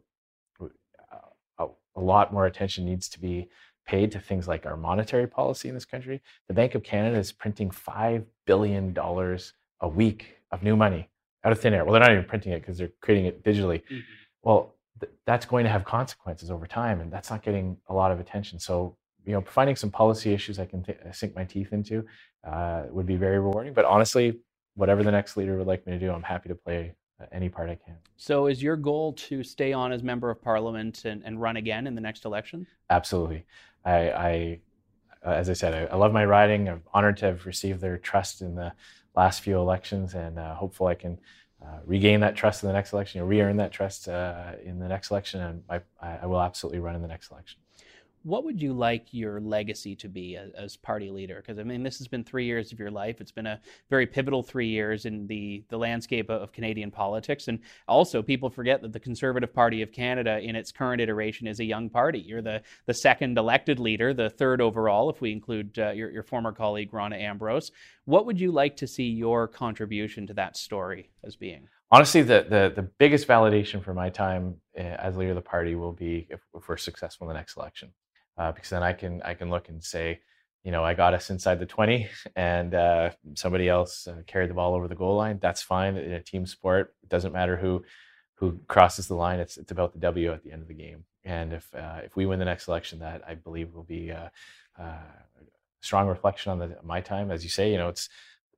uh, 0.60 1.66
a, 1.96 2.00
lot 2.00 2.32
more 2.32 2.46
attention 2.46 2.84
needs 2.84 3.08
to 3.10 3.20
be 3.20 3.48
paid 3.86 4.10
to 4.12 4.20
things 4.20 4.48
like 4.48 4.66
our 4.66 4.76
monetary 4.76 5.26
policy 5.26 5.68
in 5.68 5.74
this 5.74 5.84
country. 5.84 6.20
The 6.48 6.54
Bank 6.54 6.74
of 6.74 6.82
Canada 6.82 7.18
is 7.18 7.32
printing 7.32 7.70
$5 7.70 8.24
billion 8.46 8.96
a 9.80 9.88
week 9.88 10.36
of 10.50 10.62
new 10.62 10.76
money 10.76 11.08
out 11.44 11.52
of 11.52 11.60
thin 11.60 11.72
air. 11.74 11.84
Well, 11.84 11.92
they're 11.92 12.02
not 12.02 12.12
even 12.12 12.24
printing 12.24 12.52
it 12.52 12.60
because 12.60 12.78
they're 12.78 12.90
creating 13.00 13.26
it 13.26 13.44
digitally. 13.44 13.82
Mm-hmm. 13.84 13.98
Well, 14.42 14.74
th- 15.00 15.12
that's 15.24 15.46
going 15.46 15.64
to 15.64 15.70
have 15.70 15.84
consequences 15.84 16.50
over 16.50 16.66
time, 16.66 17.00
and 17.00 17.12
that's 17.12 17.30
not 17.30 17.42
getting 17.42 17.76
a 17.88 17.94
lot 17.94 18.10
of 18.10 18.20
attention. 18.20 18.58
So, 18.58 18.96
you 19.26 19.32
know, 19.32 19.42
finding 19.42 19.76
some 19.76 19.90
policy 19.90 20.32
issues 20.32 20.58
I 20.58 20.64
can 20.64 20.84
th- 20.84 20.98
sink 21.12 21.34
my 21.34 21.44
teeth 21.44 21.72
into 21.72 22.06
uh, 22.44 22.84
would 22.90 23.06
be 23.06 23.16
very 23.16 23.38
rewarding. 23.38 23.74
But 23.74 23.84
honestly, 23.84 24.38
whatever 24.76 25.02
the 25.02 25.10
next 25.10 25.36
leader 25.36 25.58
would 25.58 25.66
like 25.66 25.86
me 25.86 25.92
to 25.92 25.98
do, 25.98 26.12
I'm 26.12 26.22
happy 26.22 26.48
to 26.48 26.54
play 26.54 26.94
uh, 27.20 27.26
any 27.32 27.48
part 27.48 27.68
I 27.68 27.74
can. 27.74 27.96
So, 28.16 28.46
is 28.46 28.62
your 28.62 28.76
goal 28.76 29.12
to 29.14 29.42
stay 29.42 29.72
on 29.72 29.92
as 29.92 30.02
member 30.02 30.30
of 30.30 30.40
parliament 30.40 31.04
and, 31.04 31.22
and 31.24 31.40
run 31.40 31.56
again 31.56 31.86
in 31.86 31.94
the 31.94 32.00
next 32.00 32.24
election? 32.24 32.66
Absolutely. 32.88 33.44
I, 33.84 34.10
I 34.10 34.60
uh, 35.24 35.30
as 35.30 35.50
I 35.50 35.54
said, 35.54 35.74
I, 35.74 35.92
I, 35.92 35.96
love 35.96 36.12
my 36.12 36.24
riding. 36.24 36.68
I'm 36.68 36.82
honored 36.94 37.16
to 37.18 37.26
have 37.26 37.46
received 37.46 37.80
their 37.80 37.98
trust 37.98 38.42
in 38.42 38.54
the 38.54 38.72
last 39.16 39.40
few 39.40 39.58
elections, 39.58 40.14
and 40.14 40.38
uh, 40.38 40.54
hopeful 40.54 40.86
I 40.86 40.94
can 40.94 41.18
uh, 41.60 41.78
regain 41.84 42.20
that 42.20 42.36
trust 42.36 42.62
in 42.62 42.68
the 42.68 42.72
next 42.74 42.92
election, 42.92 43.20
or 43.20 43.24
re-earn 43.24 43.56
that 43.56 43.72
trust 43.72 44.08
uh, 44.08 44.52
in 44.62 44.78
the 44.78 44.86
next 44.86 45.10
election, 45.10 45.40
and 45.40 45.62
I, 45.68 45.80
I 46.00 46.26
will 46.26 46.40
absolutely 46.40 46.78
run 46.78 46.94
in 46.94 47.02
the 47.02 47.08
next 47.08 47.32
election 47.32 47.58
what 48.26 48.42
would 48.42 48.60
you 48.60 48.72
like 48.72 49.06
your 49.12 49.40
legacy 49.40 49.94
to 49.94 50.08
be 50.08 50.36
as, 50.36 50.50
as 50.54 50.76
party 50.76 51.10
leader? 51.10 51.36
Because 51.36 51.60
I 51.60 51.62
mean, 51.62 51.84
this 51.84 51.98
has 51.98 52.08
been 52.08 52.24
three 52.24 52.44
years 52.44 52.72
of 52.72 52.78
your 52.80 52.90
life. 52.90 53.20
It's 53.20 53.30
been 53.30 53.46
a 53.46 53.60
very 53.88 54.04
pivotal 54.04 54.42
three 54.42 54.66
years 54.66 55.06
in 55.06 55.28
the 55.28 55.62
the 55.68 55.78
landscape 55.78 56.28
of 56.28 56.50
Canadian 56.50 56.90
politics, 56.90 57.46
and 57.46 57.60
also 57.86 58.22
people 58.22 58.50
forget 58.50 58.82
that 58.82 58.92
the 58.92 58.98
Conservative 58.98 59.54
Party 59.54 59.80
of 59.80 59.92
Canada, 59.92 60.40
in 60.40 60.56
its 60.56 60.72
current 60.72 61.00
iteration, 61.00 61.46
is 61.46 61.60
a 61.60 61.64
young 61.64 61.88
party. 61.88 62.18
You're 62.18 62.42
the 62.42 62.62
the 62.86 62.94
second 62.94 63.38
elected 63.38 63.78
leader, 63.78 64.12
the 64.12 64.28
third 64.28 64.60
overall, 64.60 65.08
if 65.08 65.20
we 65.20 65.30
include 65.30 65.78
uh, 65.78 65.90
your 65.90 66.10
your 66.10 66.24
former 66.24 66.50
colleague 66.50 66.92
Rona 66.92 67.16
Ambrose. 67.16 67.70
What 68.06 68.26
would 68.26 68.40
you 68.40 68.50
like 68.50 68.76
to 68.78 68.88
see 68.88 69.04
your 69.04 69.46
contribution 69.46 70.26
to 70.26 70.34
that 70.34 70.56
story 70.56 71.10
as 71.22 71.36
being? 71.36 71.68
honestly, 71.92 72.20
the, 72.22 72.44
the, 72.48 72.72
the 72.74 72.82
biggest 72.98 73.28
validation 73.28 73.80
for 73.80 73.94
my 73.94 74.10
time 74.10 74.56
uh, 74.76 74.82
as 74.82 75.16
leader 75.16 75.30
of 75.30 75.36
the 75.36 75.40
party 75.40 75.76
will 75.76 75.92
be 75.92 76.26
if, 76.28 76.40
if, 76.52 76.68
we're 76.68 76.76
successful 76.76 77.28
in 77.28 77.32
the 77.32 77.38
next 77.38 77.56
election 77.56 77.92
uh, 78.38 78.52
because 78.52 78.70
then 78.70 78.82
I 78.82 78.92
can 78.92 79.22
I 79.22 79.34
can 79.34 79.50
look 79.50 79.68
and 79.68 79.82
say, 79.82 80.20
you 80.64 80.72
know, 80.72 80.84
I 80.84 80.94
got 80.94 81.14
us 81.14 81.30
inside 81.30 81.58
the 81.58 81.66
20 81.66 82.08
and 82.36 82.74
uh, 82.74 83.10
somebody 83.34 83.68
else 83.68 84.06
uh, 84.06 84.22
carried 84.26 84.50
the 84.50 84.54
ball 84.54 84.74
over 84.74 84.88
the 84.88 84.94
goal 84.94 85.16
line. 85.16 85.38
That's 85.40 85.62
fine 85.62 85.96
in 85.96 86.12
a 86.12 86.22
team 86.22 86.46
sport. 86.46 86.94
It 87.02 87.08
doesn't 87.08 87.32
matter 87.32 87.56
who 87.56 87.84
who 88.36 88.60
crosses 88.68 89.08
the 89.08 89.14
line. 89.14 89.40
It's 89.40 89.56
it's 89.56 89.72
about 89.72 89.92
the 89.92 89.98
W 90.00 90.32
at 90.32 90.42
the 90.42 90.52
end 90.52 90.62
of 90.62 90.68
the 90.68 90.74
game. 90.74 91.04
And 91.24 91.52
if 91.52 91.74
uh, 91.74 92.00
if 92.04 92.16
we 92.16 92.26
win 92.26 92.38
the 92.38 92.44
next 92.44 92.68
election, 92.68 92.98
that 93.00 93.22
I 93.26 93.34
believe 93.34 93.74
will 93.74 93.82
be 93.82 94.10
a, 94.10 94.30
a 94.78 94.94
strong 95.80 96.06
reflection 96.06 96.52
on 96.52 96.58
the, 96.58 96.76
my 96.82 97.00
time. 97.00 97.30
As 97.30 97.42
you 97.42 97.50
say, 97.50 97.70
you 97.72 97.78
know, 97.78 97.88
it's 97.88 98.08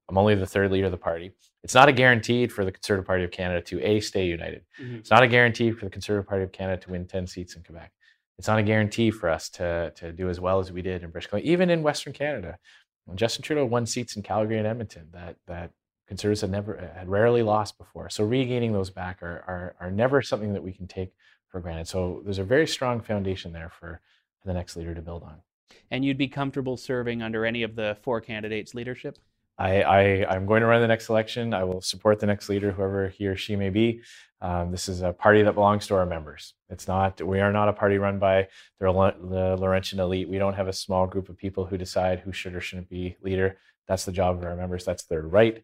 I'm 0.09 0.19
only 0.19 0.35
the 0.35 0.47
third 0.47 0.73
leader 0.73 0.87
of 0.87 0.93
the 0.93 0.99
party. 0.99 1.33
It's 1.63 1.75
not 1.75 1.89
a 1.89 1.93
guaranteed 1.93 2.53
for 2.53 2.65
the 2.65 2.73
Conservative 2.73 3.07
Party 3.07 3.25
of 3.25 3.31
Canada 3.31 3.61
to 3.63 3.81
a 3.83 4.01
stay 4.01 4.27
united. 4.27 4.65
Mm-hmm. 4.81 4.97
It's 4.97 5.11
not 5.11 5.23
a 5.23 5.29
guarantee 5.29 5.71
for 5.71 5.85
the 5.85 5.91
Conservative 5.91 6.27
Party 6.27 6.45
of 6.45 6.53
Canada 6.53 6.81
to 6.83 6.91
win 6.91 7.07
10 7.07 7.27
seats 7.27 7.57
in 7.57 7.63
Quebec 7.63 7.93
it's 8.39 8.49
not 8.49 8.59
a 8.59 8.63
guarantee 8.63 9.11
for 9.11 9.29
us 9.29 9.49
to, 9.51 9.93
to 9.97 10.13
do 10.13 10.29
as 10.29 10.41
well 10.41 10.61
as 10.61 10.71
we 10.71 10.83
did 10.83 11.03
in 11.03 11.11
British 11.11 11.29
Columbia, 11.29 11.53
even 11.53 11.71
in 11.71 11.83
Western 11.83 12.13
Canada. 12.13 12.59
When 13.05 13.17
Justin 13.17 13.43
Trudeau 13.43 13.65
won 13.65 13.87
seats 13.87 14.17
in 14.17 14.23
Calgary 14.23 14.59
and 14.59 14.67
Edmonton 14.67 15.09
that, 15.13 15.37
that 15.47 15.71
Conservatives 16.09 16.41
had 16.41 16.51
never 16.51 16.91
had 16.97 17.07
rarely 17.07 17.43
lost 17.43 17.77
before. 17.77 18.09
So 18.09 18.25
regaining 18.25 18.73
those 18.73 18.89
back 18.89 19.23
are, 19.23 19.45
are, 19.47 19.77
are 19.79 19.91
never 19.91 20.23
something 20.23 20.55
that 20.55 20.63
we 20.63 20.73
can 20.73 20.87
take 20.87 21.13
for 21.49 21.61
granted. 21.61 21.87
So 21.87 22.23
there's 22.25 22.39
a 22.39 22.45
very 22.45 22.67
strong 22.67 23.03
foundation 23.03 23.53
there 23.53 23.69
for, 23.69 24.01
for 24.41 24.49
the 24.49 24.55
next 24.55 24.75
leader 24.75 24.95
to 24.95 25.03
build 25.03 25.23
on. 25.23 25.43
And 25.91 26.07
you'd 26.07 26.17
be 26.17 26.29
comfortable 26.29 26.79
serving 26.79 27.23
under 27.23 27.45
any 27.45 27.63
of 27.63 27.77
the 27.77 27.99
four 28.03 28.23
candidates' 28.23 28.75
leadership? 28.75 29.19
I, 29.59 29.83
I, 29.83 30.37
am 30.37 30.47
going 30.47 30.61
to 30.61 30.67
run 30.67 30.81
the 30.81 30.87
next 30.87 31.09
election. 31.09 31.53
I 31.53 31.65
will 31.65 31.81
support 31.81 32.21
the 32.21 32.27
next 32.27 32.49
leader, 32.49 32.71
whoever 32.71 33.09
he 33.09 33.27
or 33.27 33.37
she 33.37 33.57
may 33.57 33.71
be. 33.71 34.03
Um, 34.41 34.71
this 34.71 34.89
is 34.89 35.03
a 35.03 35.13
party 35.13 35.43
that 35.43 35.55
belongs 35.55 35.89
to 35.89 35.97
our 35.97 36.07
members. 36.07 36.55
It's 36.71 36.87
not. 36.87 37.21
We 37.21 37.41
are 37.41 37.53
not 37.53 37.69
a 37.69 37.73
party 37.73 37.99
run 37.99 38.21
by 38.21 38.47
the, 38.79 38.87
the 38.87 39.57
Laurentian 39.57 39.99
elite. 39.99 40.29
We 40.29 40.39
don't 40.39 40.55
have 40.55 40.69
a 40.69 40.73
small 40.73 41.09
group 41.09 41.29
of 41.29 41.37
people 41.37 41.67
who 41.67 41.77
decide 41.77 42.21
who 42.21 42.33
should 42.33 42.55
or 42.55 42.61
shouldn't 42.61 42.89
be 42.89 43.17
leader. 43.21 43.59
That's 43.89 44.05
the 44.05 44.13
job 44.13 44.37
of 44.37 44.45
our 44.45 44.55
members. 44.55 44.85
That's 44.85 45.05
their 45.05 45.23
right 45.23 45.63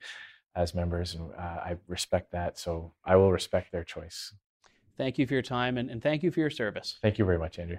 as 0.56 0.74
members, 0.74 1.14
and 1.14 1.30
uh, 1.32 1.60
I 1.64 1.76
respect 1.86 2.32
that. 2.32 2.58
So 2.58 2.92
I 3.04 3.16
will 3.16 3.30
respect 3.30 3.70
their 3.70 3.84
choice. 3.84 4.32
Thank 4.96 5.18
you 5.18 5.26
for 5.26 5.34
your 5.34 5.42
time 5.42 5.76
and, 5.76 5.90
and 5.90 6.02
thank 6.02 6.22
you 6.22 6.30
for 6.30 6.40
your 6.40 6.50
service. 6.50 6.98
Thank 7.02 7.18
you 7.18 7.24
very 7.24 7.38
much, 7.38 7.58
Andrew. 7.58 7.78